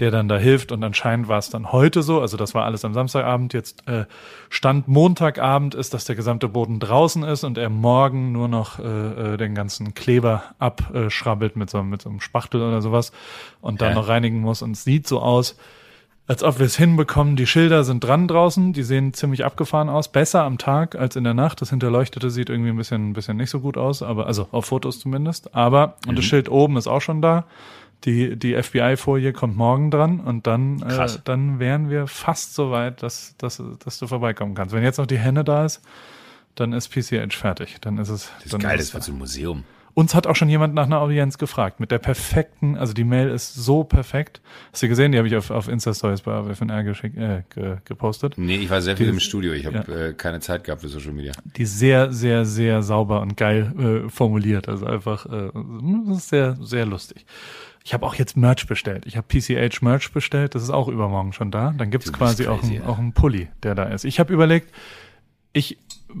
[0.00, 0.72] der dann da hilft.
[0.72, 3.52] Und anscheinend war es dann heute so, also das war alles am Samstagabend.
[3.52, 4.06] Jetzt äh,
[4.48, 9.34] Stand Montagabend ist, dass der gesamte Boden draußen ist und er morgen nur noch äh,
[9.34, 13.12] äh, den ganzen Kleber abschrabbelt mit so mit so einem Spachtel oder sowas
[13.60, 13.96] und dann Hä?
[13.96, 14.62] noch reinigen muss.
[14.62, 15.58] Und es sieht so aus,
[16.32, 17.36] als ob wir es hinbekommen.
[17.36, 20.10] Die Schilder sind dran draußen, die sehen ziemlich abgefahren aus.
[20.10, 21.60] Besser am Tag als in der Nacht.
[21.60, 24.64] Das Hinterleuchtete sieht irgendwie ein bisschen, ein bisschen nicht so gut aus, aber also auf
[24.64, 25.54] Fotos zumindest.
[25.54, 26.16] Aber und Mhm.
[26.16, 27.44] das Schild oben ist auch schon da.
[28.04, 33.02] Die, die FBI-Folie kommt morgen dran und dann, äh, dann wären wir fast so weit,
[33.02, 34.74] dass, dass, dass du vorbeikommen kannst.
[34.74, 35.82] Wenn jetzt noch die Henne da ist,
[36.54, 37.76] dann ist PCH fertig.
[37.82, 38.30] Dann ist es.
[38.42, 39.64] Das dann ist geil, es das wird so ein Museum.
[39.94, 43.28] Uns hat auch schon jemand nach einer Audienz gefragt, mit der perfekten, also die Mail
[43.28, 44.40] ist so perfekt.
[44.72, 48.34] Hast du gesehen, die habe ich auf, auf Insta-Stories bei AWFNR geschickt, äh, ge, gepostet.
[48.38, 49.52] Nee, ich war sehr viel Die- im Studio.
[49.52, 49.94] Ich habe ja.
[50.08, 51.32] äh, keine Zeit gehabt für Social Media.
[51.56, 54.68] Die sehr, sehr, sehr sauber und geil äh, formuliert.
[54.68, 55.50] Also einfach, äh,
[56.08, 57.26] das ist sehr, sehr lustig.
[57.84, 59.04] Ich habe auch jetzt Merch bestellt.
[59.06, 60.54] Ich habe PCH Merch bestellt.
[60.54, 61.74] Das ist auch übermorgen schon da.
[61.76, 62.88] Dann gibt's Du bist quasi auch, crazy, ein, ja.
[62.88, 64.04] auch einen Pulli, der da ist.
[64.04, 64.72] Ich habe überlegt,
[65.52, 65.76] ich,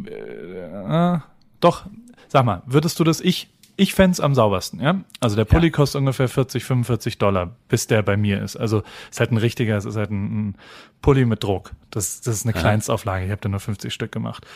[0.06, 1.18] äh, äh,
[1.60, 1.86] doch,
[2.28, 3.48] sag mal, würdest du das, ich,
[3.82, 5.00] ich fänd's am saubersten, ja?
[5.20, 5.72] Also der Pulli Ja.
[5.72, 8.56] kostet ungefähr 40, 45 Dollar, bis der bei mir ist.
[8.56, 10.56] Also ist halt ein richtiger, es ist halt ein, ein
[11.02, 11.72] Pulli mit Druck.
[11.90, 13.24] Das, das ist eine Kleinstauflage.
[13.24, 14.46] Ich habe da nur 50 Stück gemacht.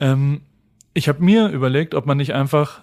[0.00, 0.42] Ähm,
[0.94, 2.80] ich habe mir überlegt, ob man nicht einfach,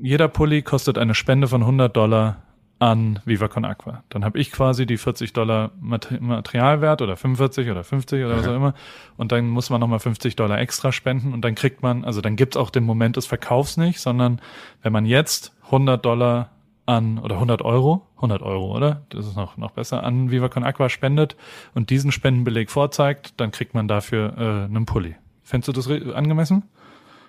[0.00, 2.42] jeder Pulli kostet eine Spende von 100 Dollar
[2.78, 4.02] an Viva Con Aqua.
[4.10, 8.46] Dann habe ich quasi die 40 Dollar Mat- Materialwert oder 45 oder 50 oder was
[8.46, 8.74] auch immer.
[9.16, 12.36] Und dann muss man nochmal 50 Dollar extra spenden und dann kriegt man, also dann
[12.36, 14.40] gibt's auch den Moment des Verkaufs nicht, sondern
[14.82, 16.50] wenn man jetzt 100 Dollar
[16.84, 19.02] an, oder 100 Euro, 100 Euro, oder?
[19.08, 21.36] Das ist noch, noch besser, an Viva Con Aqua spendet
[21.74, 25.16] und diesen Spendenbeleg vorzeigt, dann kriegt man dafür äh, einen Pulli.
[25.42, 26.64] Fändest du das angemessen?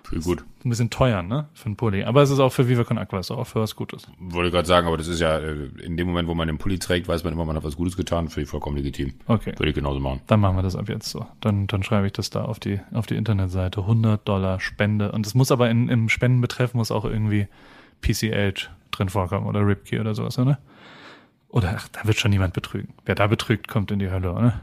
[0.08, 0.44] Viel gut.
[0.64, 1.48] Ein bisschen teuer, ne?
[1.52, 2.04] Für einen Pulli.
[2.04, 4.08] Aber es ist auch für Viva Con Aqua, ist auch für was Gutes.
[4.18, 6.78] Wollte gerade sagen, aber das ist ja, äh, in dem Moment, wo man den Pulli
[6.78, 8.28] trägt, weiß man immer, man hat was Gutes getan.
[8.28, 9.14] Finde ich vollkommen legitim.
[9.26, 9.52] Okay.
[9.56, 10.20] Würde ich genauso machen.
[10.26, 11.26] Dann machen wir das ab jetzt so.
[11.40, 13.80] Dann, dann schreibe ich das da auf die, auf die Internetseite.
[13.80, 15.12] 100 Dollar Spende.
[15.12, 17.46] Und es muss aber in, im Spendenbetreff muss auch irgendwie
[18.00, 20.58] PCH drin vorkommen oder Ripkey oder sowas, oder?
[21.50, 22.94] Oder ach, da wird schon niemand betrügen.
[23.04, 24.60] Wer da betrügt, kommt in die Hölle, oder?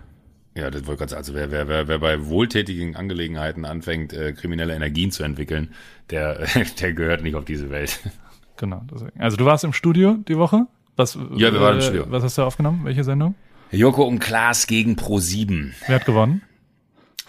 [0.58, 1.20] Ja, das wollte gerade sagen.
[1.20, 5.74] Also wer, wer, wer, wer bei wohltätigen Angelegenheiten anfängt, äh, kriminelle Energien zu entwickeln,
[6.10, 6.48] der,
[6.80, 8.00] der gehört nicht auf diese Welt.
[8.58, 8.82] Genau.
[8.92, 9.20] Deswegen.
[9.20, 10.68] Also du warst im Studio die Woche?
[10.96, 12.06] Was, Ja, wir waren im Studio.
[12.08, 12.86] Was hast du aufgenommen?
[12.86, 13.36] Welche Sendung?
[13.72, 15.76] Joko und Klaas gegen Pro 7.
[15.88, 16.42] Wer hat gewonnen?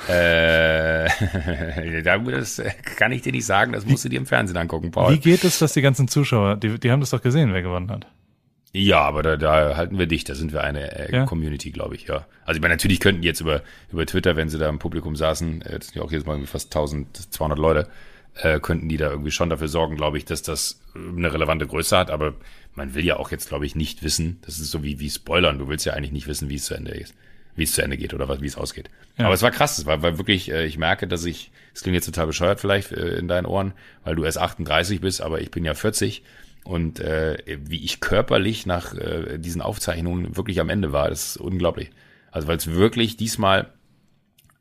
[0.08, 1.08] Äh,
[2.04, 2.62] das
[2.96, 5.12] kann ich dir nicht sagen, das musst du dir im Fernsehen angucken, Paul.
[5.12, 7.90] Wie geht es, dass die ganzen Zuschauer, die, die haben das doch gesehen, wer gewonnen
[7.90, 8.06] hat?
[8.78, 10.28] Ja, aber da, da halten wir dicht.
[10.28, 11.24] Da sind wir eine äh, Ja.
[11.24, 12.26] Community, glaube ich, ja.
[12.44, 15.16] Also ich meine, natürlich könnten die jetzt über, über Twitter, wenn sie da im Publikum
[15.16, 17.88] saßen, äh, das sind ja auch jedes Mal irgendwie fast 1200 Leute,
[18.34, 21.66] äh, könnten die da irgendwie schon dafür sorgen, glaube ich, dass das äh, eine relevante
[21.66, 22.10] Größe hat.
[22.10, 22.34] Aber
[22.74, 25.58] man will ja auch jetzt, glaube ich, nicht wissen, das ist so wie, wie Spoilern.
[25.58, 27.14] Du willst ja eigentlich nicht wissen, wie es zu Ende ist.
[27.54, 28.90] Wie es zu Ende geht oder wie es ausgeht.
[29.16, 29.24] Ja.
[29.24, 31.94] Aber es war krass, es war, war wirklich, äh, ich merke, dass ich, es klingt
[31.94, 33.72] jetzt total bescheuert vielleicht äh, in deinen Ohren,
[34.04, 36.22] weil du erst 38 bist, aber ich bin ja 40
[36.66, 41.36] und äh, wie ich körperlich nach äh, diesen Aufzeichnungen wirklich am Ende war, das ist
[41.36, 41.90] unglaublich.
[42.30, 43.72] Also weil es wirklich diesmal,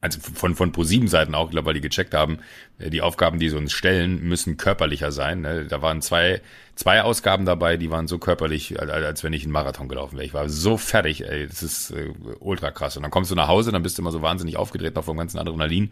[0.06, 2.40] also von von ProSieben Seiten auch, glaube, weil die gecheckt haben,
[2.80, 5.42] äh, die Aufgaben, die sie uns stellen, müssen körperlicher sein.
[5.42, 5.66] Ne?
[5.66, 6.42] Da waren zwei
[6.76, 10.26] zwei Ausgaben dabei, die waren so körperlich, als, als wenn ich einen Marathon gelaufen wäre.
[10.26, 12.98] Ich war so fertig, ey, das ist äh, ultra krass.
[12.98, 15.18] Und dann kommst du nach Hause, dann bist du immer so wahnsinnig aufgedreht noch vom
[15.18, 15.92] ganzen Adrenalin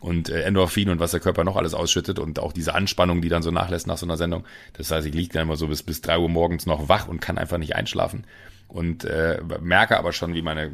[0.00, 3.28] und äh, Endorphin und was der Körper noch alles ausschüttet und auch diese Anspannung, die
[3.28, 4.44] dann so nachlässt nach so einer Sendung.
[4.74, 7.20] Das heißt, ich liege dann immer so bis bis drei Uhr morgens noch wach und
[7.20, 8.24] kann einfach nicht einschlafen
[8.68, 10.72] und äh, merke aber schon, wie meine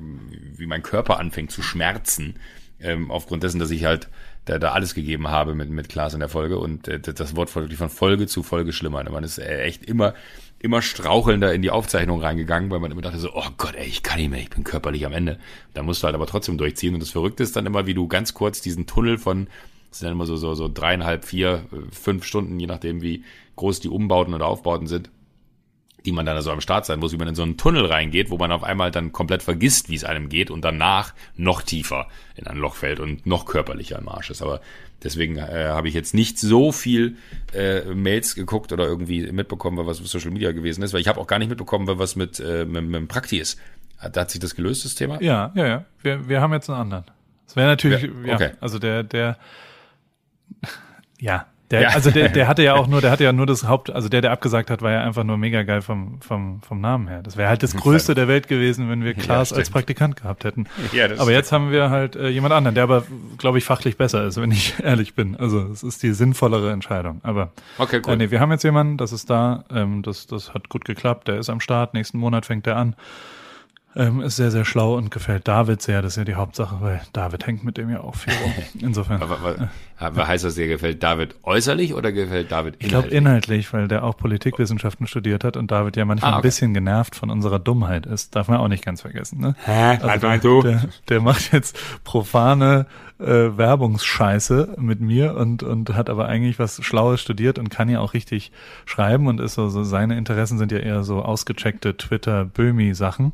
[0.56, 2.36] wie mein Körper anfängt zu schmerzen
[2.82, 4.08] ähm, aufgrund dessen, dass ich halt
[4.44, 7.54] da, da alles gegeben habe mit mit Klaas in der Folge und äh, das Wort
[7.54, 9.02] wirklich von Folge zu Folge schlimmer.
[9.10, 10.14] Man ist äh, echt immer
[10.58, 14.02] immer strauchelnder in die Aufzeichnung reingegangen, weil man immer dachte so, oh Gott, ey, ich
[14.02, 15.38] kann nicht mehr, ich bin körperlich am Ende.
[15.72, 18.08] Da musst du halt aber trotzdem durchziehen und das Verrückte ist dann immer, wie du
[18.08, 19.48] ganz kurz diesen Tunnel von
[19.90, 23.24] das sind dann immer so so so dreieinhalb, vier, äh, fünf Stunden, je nachdem wie
[23.56, 25.10] groß die Umbauten oder Aufbauten sind
[26.04, 28.30] die man dann also am Start sein muss, wie man in so einen Tunnel reingeht,
[28.30, 32.08] wo man auf einmal dann komplett vergisst, wie es einem geht und danach noch tiefer
[32.36, 34.42] in ein Loch fällt und noch körperlicher im Arsch ist.
[34.42, 34.60] Aber
[35.02, 37.16] deswegen äh, habe ich jetzt nicht so viel
[37.52, 41.20] äh, Mails geguckt oder irgendwie mitbekommen, was auf Social Media gewesen ist, weil ich habe
[41.20, 43.58] auch gar nicht mitbekommen, was mit, äh, mit, mit dem Prakti ist.
[43.98, 45.20] Hat, hat sich das gelöst, das Thema?
[45.22, 45.84] Ja, ja, ja.
[46.02, 47.04] Wir, wir haben jetzt einen anderen.
[47.46, 48.50] Das wäre natürlich, Ja, ja, okay.
[48.60, 49.36] also der, der,
[51.20, 51.88] ja, der, Ja.
[51.90, 54.20] also der, der hatte ja auch nur, der hatte ja nur das Haupt, also der,
[54.20, 57.22] der abgesagt hat, war ja einfach nur mega geil vom, vom, vom Namen her.
[57.22, 59.60] Das wäre halt das Größte der Welt gewesen, wenn wir Klaas stimmt.
[59.60, 60.66] als Praktikant gehabt hätten.
[60.92, 63.04] Ja, das aber jetzt haben wir halt äh, jemand anderen, der aber,
[63.38, 65.36] glaube ich, fachlich besser ist, wenn ich ehrlich bin.
[65.36, 67.20] Also es ist die sinnvollere Entscheidung.
[67.22, 68.14] Aber Okay, cool.
[68.14, 71.28] äh, nee, wir haben jetzt jemanden, das ist da, ähm, das, das hat gut geklappt,
[71.28, 72.94] der ist am Start, nächsten Monat fängt der an.
[73.96, 77.00] Ähm, ist sehr, sehr schlau und gefällt David sehr, das ist ja die Hauptsache, weil
[77.12, 78.52] David hängt mit dem ja auch viel rum.
[78.80, 79.20] Insofern.
[79.20, 79.68] Aber, aber,
[79.98, 83.18] aber heißt das, dir gefällt David äußerlich oder gefällt David Ich glaube inhaltlich?
[83.18, 86.48] inhaltlich, weil der auch Politikwissenschaften studiert hat und David ja manchmal Ah, ein okay.
[86.48, 88.36] bisschen genervt von unserer Dummheit ist.
[88.36, 89.40] Darf man auch nicht ganz vergessen.
[89.40, 89.56] Ne?
[89.64, 89.98] Hä?
[90.00, 90.62] Was Also meinst du?
[90.62, 92.86] der, der macht jetzt profane
[93.18, 93.24] äh,
[93.58, 98.14] Werbungsscheiße mit mir und, und hat aber eigentlich was Schlaues studiert und kann ja auch
[98.14, 98.52] richtig
[98.86, 103.32] schreiben und ist so, so seine Interessen sind ja eher so ausgecheckte Twitter-Böhmi-Sachen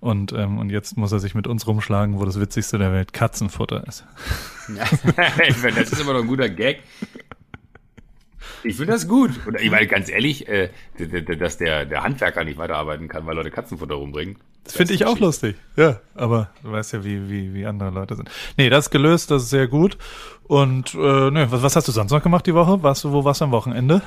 [0.00, 3.12] und, ähm, und jetzt muss er sich mit uns rumschlagen, wo das Witzigste der Welt
[3.12, 4.04] Katzenfutter ist.
[5.04, 6.82] das ist immer noch ein guter Gag.
[8.64, 9.30] Ich finde das gut.
[9.46, 10.70] Und ich meine, ganz ehrlich, äh,
[11.38, 14.36] dass der, der Handwerker nicht weiterarbeiten kann, weil Leute Katzenfutter rumbringen.
[14.64, 15.56] Das finde ich auch lustig.
[15.76, 18.30] Ja, aber du weißt ja, wie, wie, wie andere Leute sind.
[18.56, 19.96] Nee, das ist gelöst, das ist sehr gut.
[20.44, 22.82] Und äh, nee, was, was hast du sonst noch gemacht die Woche?
[22.82, 24.02] Warst du, wo warst du am Wochenende?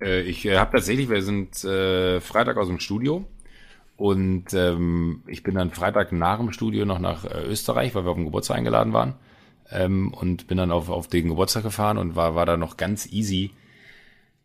[0.00, 3.26] Äh, ich äh, habe tatsächlich, wir sind äh, Freitag aus dem Studio
[3.98, 8.10] und ähm, ich bin dann Freitag nach dem Studio noch nach äh, Österreich, weil wir
[8.10, 9.14] auf den Geburtstag eingeladen waren
[9.70, 13.06] ähm, und bin dann auf, auf den Geburtstag gefahren und war, war da noch ganz
[13.12, 13.50] easy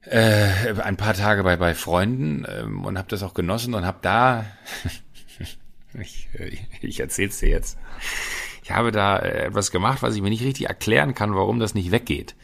[0.02, 4.00] äh, ein paar Tage bei, bei Freunden ähm, und habe das auch genossen und habe
[4.02, 4.46] da,
[6.02, 7.78] ich, äh, ich erzähl's dir jetzt,
[8.64, 11.76] ich habe da äh, etwas gemacht, was ich mir nicht richtig erklären kann, warum das
[11.76, 12.36] nicht weggeht.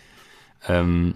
[0.68, 1.16] Ähm,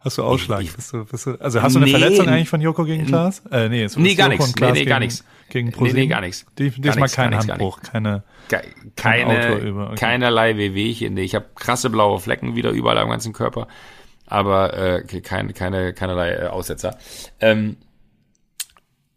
[0.00, 0.62] Hast du Ausschlag?
[0.62, 1.92] Ich- bist du, bist du, also hast du eine Nee.
[1.98, 3.42] Verletzung eigentlich von Joko gegen Klaas?
[3.50, 4.54] Äh, nee, es Nee, gar nichts.
[4.60, 5.24] Nee, nee, gar nichts.
[5.48, 6.00] Gegen Nee, ProSieben?
[6.00, 6.46] nee, gar nichts.
[6.58, 8.24] Diesmal kein gar Handbruch, keine.
[8.96, 9.96] Keine, über, okay.
[9.96, 11.16] keinerlei Wehwehchen.
[11.16, 13.68] Ich habe krasse blaue Flecken wieder überall am ganzen Körper,
[14.26, 16.98] aber äh, keine, keine, keinerlei äh, Aussetzer.
[17.40, 17.76] Ähm,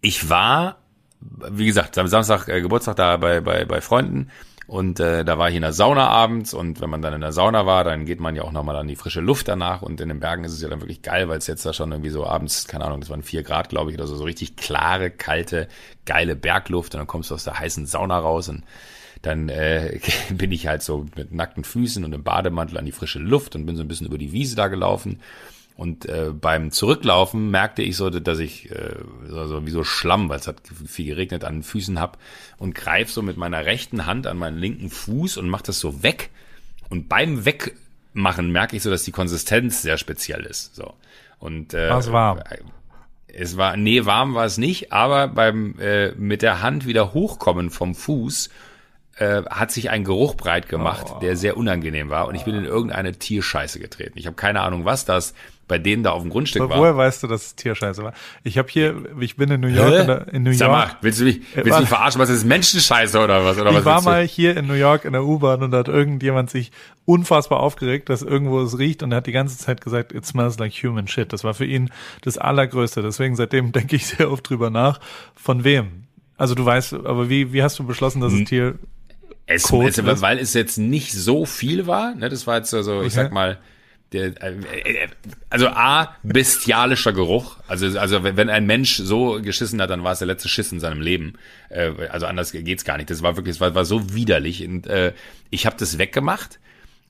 [0.01, 0.77] ich war,
[1.19, 4.29] wie gesagt, am Samstag äh, Geburtstag da bei, bei, bei Freunden
[4.67, 7.31] und äh, da war ich in der Sauna abends und wenn man dann in der
[7.31, 10.09] Sauna war, dann geht man ja auch nochmal an die frische Luft danach und in
[10.09, 12.25] den Bergen ist es ja dann wirklich geil, weil es jetzt da schon irgendwie so
[12.25, 15.69] abends, keine Ahnung, das waren vier Grad, glaube ich, oder so, so richtig klare, kalte,
[16.05, 18.63] geile Bergluft und dann kommst du aus der heißen Sauna raus und
[19.21, 19.99] dann äh,
[20.31, 23.65] bin ich halt so mit nackten Füßen und im Bademantel an die frische Luft und
[23.65, 25.21] bin so ein bisschen über die Wiese da gelaufen
[25.77, 28.95] Und äh, beim Zurücklaufen merkte ich so, dass ich äh,
[29.27, 32.17] so, so wie so Schlamm, weil es hat viel geregnet, an den Füßen hab
[32.57, 36.01] und greif so mit meiner rechten Hand an meinen linken Fuß und mach das so
[36.01, 36.31] weg.
[36.89, 40.75] Und beim Wegmachen merke ich so, dass die Konsistenz sehr speziell ist.
[40.75, 40.95] So.
[41.37, 42.41] Und äh, War's warm?
[43.27, 47.69] Es war, nee, warm war es nicht, aber beim äh, mit der Hand wieder hochkommen
[47.69, 48.49] vom Fuß
[49.17, 51.19] äh, hat sich ein Geruch breit gemacht, Oh.
[51.19, 54.17] der sehr unangenehm war und ich bin in irgendeine Tierscheiße getreten.
[54.17, 55.35] Ich habe keine Ahnung, was das
[55.67, 56.79] bei denen da auf dem Grundstück Aber war.
[56.79, 58.13] woher weißt du, dass es Tierscheiße war?
[58.43, 60.77] Ich habe hier, ich bin in New York, in, der, in New Sag York.
[60.93, 62.21] mal, willst du mich, willst du mich verarschen?
[62.21, 63.57] Was ist Menschenscheiße oder was?
[63.57, 65.87] Oder Ich was war mal hier in New York in der U-Bahn und da hat
[65.89, 66.71] irgendjemand sich
[67.05, 70.57] unfassbar aufgeregt, dass irgendwo es riecht und er hat die ganze Zeit gesagt, it smells
[70.57, 71.33] like human shit.
[71.33, 71.89] Das war für ihn
[72.21, 73.01] das Allergrößte.
[73.01, 74.99] Deswegen seitdem denke ich sehr oft drüber nach.
[75.35, 76.03] Von wem?
[76.37, 78.75] Also du weißt, aber wie, wie hast du beschlossen, dass es Tier,
[79.47, 80.21] Es, es, ist.
[80.21, 83.15] weil es jetzt nicht so viel war, ne, das war jetzt so, so ich Okay.
[83.15, 83.57] sag mal,
[84.13, 85.07] der, äh, äh,
[85.49, 87.57] also A, bestialischer Geruch.
[87.67, 90.79] Also, also wenn ein Mensch so geschissen hat, dann war es der letzte Schiss in
[90.79, 91.33] seinem Leben.
[91.69, 93.09] Äh, also anders geht's gar nicht.
[93.09, 94.65] Das war wirklich, das war, war so widerlich.
[94.65, 95.13] Und äh,
[95.49, 96.59] ich habe das weggemacht.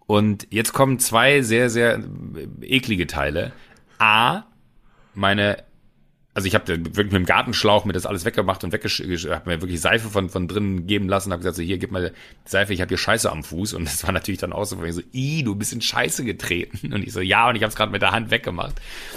[0.07, 2.01] Und jetzt kommen zwei sehr, sehr
[2.61, 3.51] eklige Teile.
[3.99, 4.43] A,
[5.13, 5.66] meine
[6.37, 9.59] also ich habe wirklich mit dem Gartenschlauch mir das alles weggemacht und weggesch habe mir
[9.59, 12.13] wirklich Seife von von drinnen geben lassen, habe gesagt so hier gib mal
[12.45, 14.93] Seife, ich habe hier Scheiße am Fuß und das war natürlich dann auch so, wegen
[14.93, 17.75] so, i, du bist in Scheiße getreten und ich so ja und ich habe es
[17.75, 18.75] gerade mit der Hand weggemacht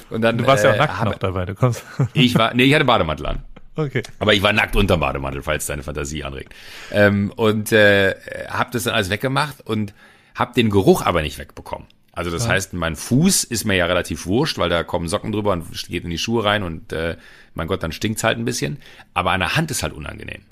[0.08, 1.84] und dann du warst ja auch äh, nackt hab- noch dabei, du kommst.
[2.14, 3.42] ich war nee ich hatte Bademantel an
[3.76, 4.02] okay.
[4.18, 6.54] aber ich war nackt unter Bademantel, falls deine Fantasie anregt.
[6.90, 8.14] Ähm, und äh,
[8.48, 9.92] habe das dann alles weggemacht und
[10.34, 11.86] habe den Geruch aber nicht wegbekommen.
[12.20, 15.52] Also das heißt, mein Fuß ist mir ja relativ wurscht, weil da kommen Socken drüber
[15.52, 17.16] und geht in die Schuhe rein und äh,
[17.54, 18.76] mein Gott, dann stinkt's halt ein bisschen.
[19.14, 20.42] Aber an der Hand ist halt unangenehm.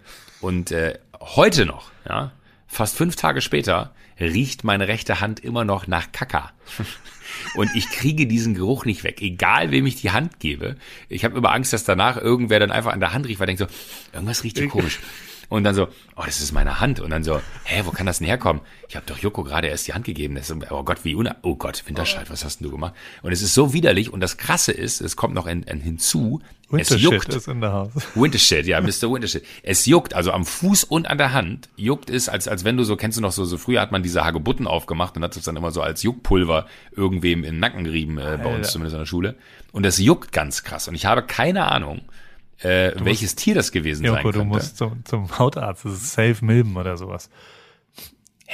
[0.40, 2.32] Und äh, heute noch, ja,
[2.68, 6.52] fast fünf Tage später, riecht meine rechte Hand immer noch nach Kaka.
[7.54, 10.76] Und ich kriege diesen Geruch nicht weg, egal wem ich die Hand gebe.
[11.10, 13.60] Ich habe immer Angst, dass danach irgendwer dann einfach an der Hand riecht, weil denkt
[13.60, 13.66] so,
[14.14, 15.00] irgendwas riecht hier komisch.
[15.49, 17.01] Und dann so, oh, das ist meine Hand.
[17.01, 18.61] Und dann so, hä, wo kann das denn herkommen?
[18.88, 20.34] Ich habe doch Joko gerade erst die Hand gegeben.
[20.34, 22.94] Das ist, oh Gott, wie una Oh Gott, Winterscheid, was hast denn du gemacht?
[23.22, 24.12] Und es ist so widerlich.
[24.12, 27.34] Und das Krasse ist, es kommt noch ein, ein hinzu, es Wintershit juckt.
[27.34, 27.92] ist in der Haus.
[28.14, 29.11] Wintershit, ja, Mr.
[29.11, 29.42] Wintershit.
[29.62, 32.84] Es juckt, also am Fuß und an der Hand juckt es, als, als wenn du
[32.84, 35.44] so, kennst du noch so, so früher hat man diese Hagebutten aufgemacht und hat es
[35.44, 39.01] dann immer so als Juckpulver irgendwem in den Nacken gerieben, äh, bei uns zumindest an
[39.01, 39.36] der Schule.
[39.72, 40.88] Und das juckt ganz krass.
[40.88, 42.03] Und ich habe keine Ahnung,
[42.61, 44.38] äh, welches Tier das gewesen sein Joko, könnte.
[44.38, 45.84] du musst zum, zum Hautarzt.
[45.84, 47.30] Das ist safe Milben oder sowas.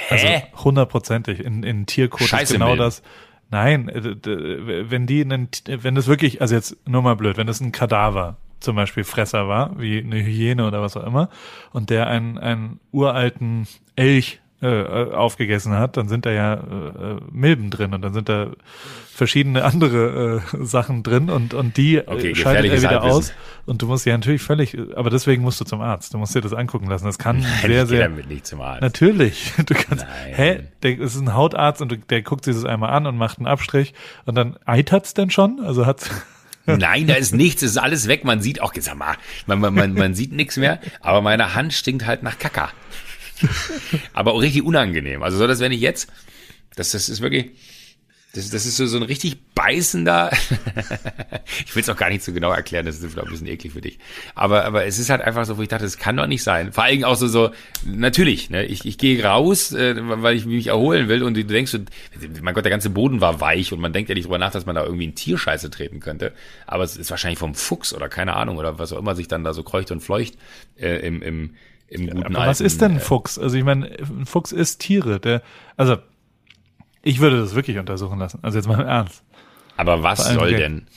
[0.09, 0.43] Also Hä?
[0.63, 1.39] hundertprozentig.
[1.39, 2.79] In, in Tierkot ist genau Milben.
[2.79, 3.01] das.
[3.49, 7.61] Nein, äh, wenn die, einen, wenn das wirklich, also jetzt nur mal blöd, wenn das
[7.61, 11.29] ein Kadaver zum Beispiel Fresser war, wie eine Hyäne oder was auch immer,
[11.71, 16.57] und der einen, einen uralten Elch äh, äh, aufgegessen hat, dann sind da ja äh,
[16.57, 18.51] äh, Milben drin und dann sind da
[19.13, 23.17] verschiedene andere äh, Sachen drin und und die Okay, äh, schaltet er gefährliches wieder Halbwissen.
[23.17, 23.33] aus
[23.65, 26.41] und du musst ja natürlich völlig, aber deswegen musst du zum Arzt, du musst dir
[26.41, 27.05] das angucken lassen.
[27.05, 28.81] Das kann Nein, sehr ich sehr damit nicht zum Arzt.
[28.81, 29.51] Natürlich.
[29.65, 30.33] Du kannst, Nein.
[30.33, 30.59] hä?
[30.83, 33.39] Der, es ist ein Hautarzt und du, der guckt sich das einmal an und macht
[33.39, 33.93] einen Abstrich
[34.25, 35.59] und dann eitert's denn schon?
[35.65, 36.09] Also hat's,
[36.65, 38.23] Nein, da ist nichts, es ist alles weg.
[38.23, 41.73] Man sieht auch, sag mal, man, man, man, man sieht nichts mehr, aber meine Hand
[41.73, 42.69] stinkt halt nach Kaka.
[44.13, 45.23] aber auch richtig unangenehm.
[45.23, 46.11] Also so, dass wenn ich jetzt,
[46.75, 47.51] das, das ist wirklich,
[48.35, 50.29] das, das ist so, so ein richtig beißender,
[51.65, 53.71] ich will es auch gar nicht so genau erklären, das ist vielleicht ein bisschen eklig
[53.71, 53.97] für dich.
[54.35, 56.73] Aber, aber es ist halt einfach so, wo ich dachte, das kann doch nicht sein.
[56.73, 57.51] Vor allem auch so, so
[57.85, 61.71] natürlich, ne, ich, ich gehe raus, äh, weil ich mich erholen will und du denkst,
[61.71, 61.79] so,
[62.41, 64.65] mein Gott, der ganze Boden war weich und man denkt ja nicht drüber nach, dass
[64.65, 66.33] man da irgendwie in Tierscheiße treten könnte.
[66.67, 69.45] Aber es ist wahrscheinlich vom Fuchs oder keine Ahnung oder was auch immer sich dann
[69.45, 70.35] da so kreucht und fleucht
[70.77, 71.55] äh, im, im,
[71.87, 73.37] im guten aber was ist denn ein Fuchs?
[73.37, 75.19] Also ich meine, ein Fuchs isst Tiere.
[75.19, 75.41] Der,
[75.77, 75.97] also
[77.01, 78.39] ich würde das wirklich untersuchen lassen.
[78.41, 79.23] Also jetzt mal im Ernst.
[79.77, 80.57] Aber was soll Gag.
[80.57, 80.87] denn?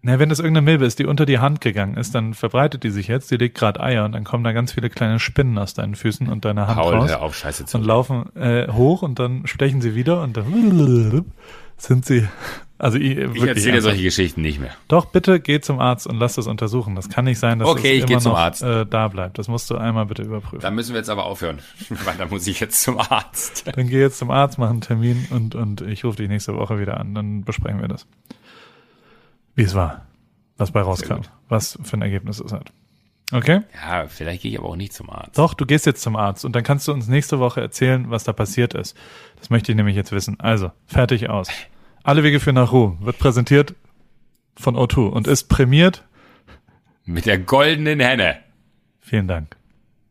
[0.00, 2.90] Na, wenn das irgendeine Milbe ist, die unter die Hand gegangen ist, dann verbreitet die
[2.90, 5.74] sich jetzt, die legt gerade Eier und dann kommen da ganz viele kleine Spinnen aus
[5.74, 9.02] deinen Füßen und deiner Hand Paul, raus hör auf, Scheiße zu und laufen äh, hoch
[9.02, 10.46] und dann stechen sie wieder und dann
[11.78, 12.28] sind sie,
[12.76, 13.82] also ich, Ich erzähle ernsthaft.
[13.82, 14.70] solche Geschichten nicht mehr.
[14.88, 16.94] Doch, bitte geh zum Arzt und lass das untersuchen.
[16.94, 18.62] Das kann nicht sein, dass Okay, ich es geh immer zum noch Arzt.
[18.62, 19.38] Äh, da bleibt.
[19.38, 20.60] Das musst du einmal bitte überprüfen.
[20.60, 21.58] Da müssen wir jetzt aber aufhören,
[22.04, 23.64] weil da muss ich jetzt zum Arzt.
[23.74, 26.78] Dann geh jetzt zum Arzt, mach einen Termin und, und ich rufe dich nächste Woche
[26.78, 27.14] wieder an.
[27.14, 28.06] Dann besprechen wir das.
[29.54, 30.06] Wie es war.
[30.56, 31.20] Was bei rauskam.
[31.48, 32.72] Was für ein Ergebnis es hat.
[33.32, 33.60] Okay?
[33.74, 35.36] Ja, vielleicht gehe ich aber auch nicht zum Arzt.
[35.36, 38.24] Doch, du gehst jetzt zum Arzt und dann kannst du uns nächste Woche erzählen, was
[38.24, 38.96] da passiert ist.
[39.38, 40.40] Das möchte ich nämlich jetzt wissen.
[40.40, 41.48] Also, fertig aus.
[42.02, 42.96] Alle Wege führen nach Ruhe.
[43.00, 43.74] Wird präsentiert
[44.56, 46.04] von O2 und ist prämiert.
[47.04, 48.38] Mit der goldenen Henne
[49.00, 49.56] Vielen Dank.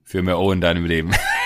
[0.03, 1.11] für mehr O in deinem Leben.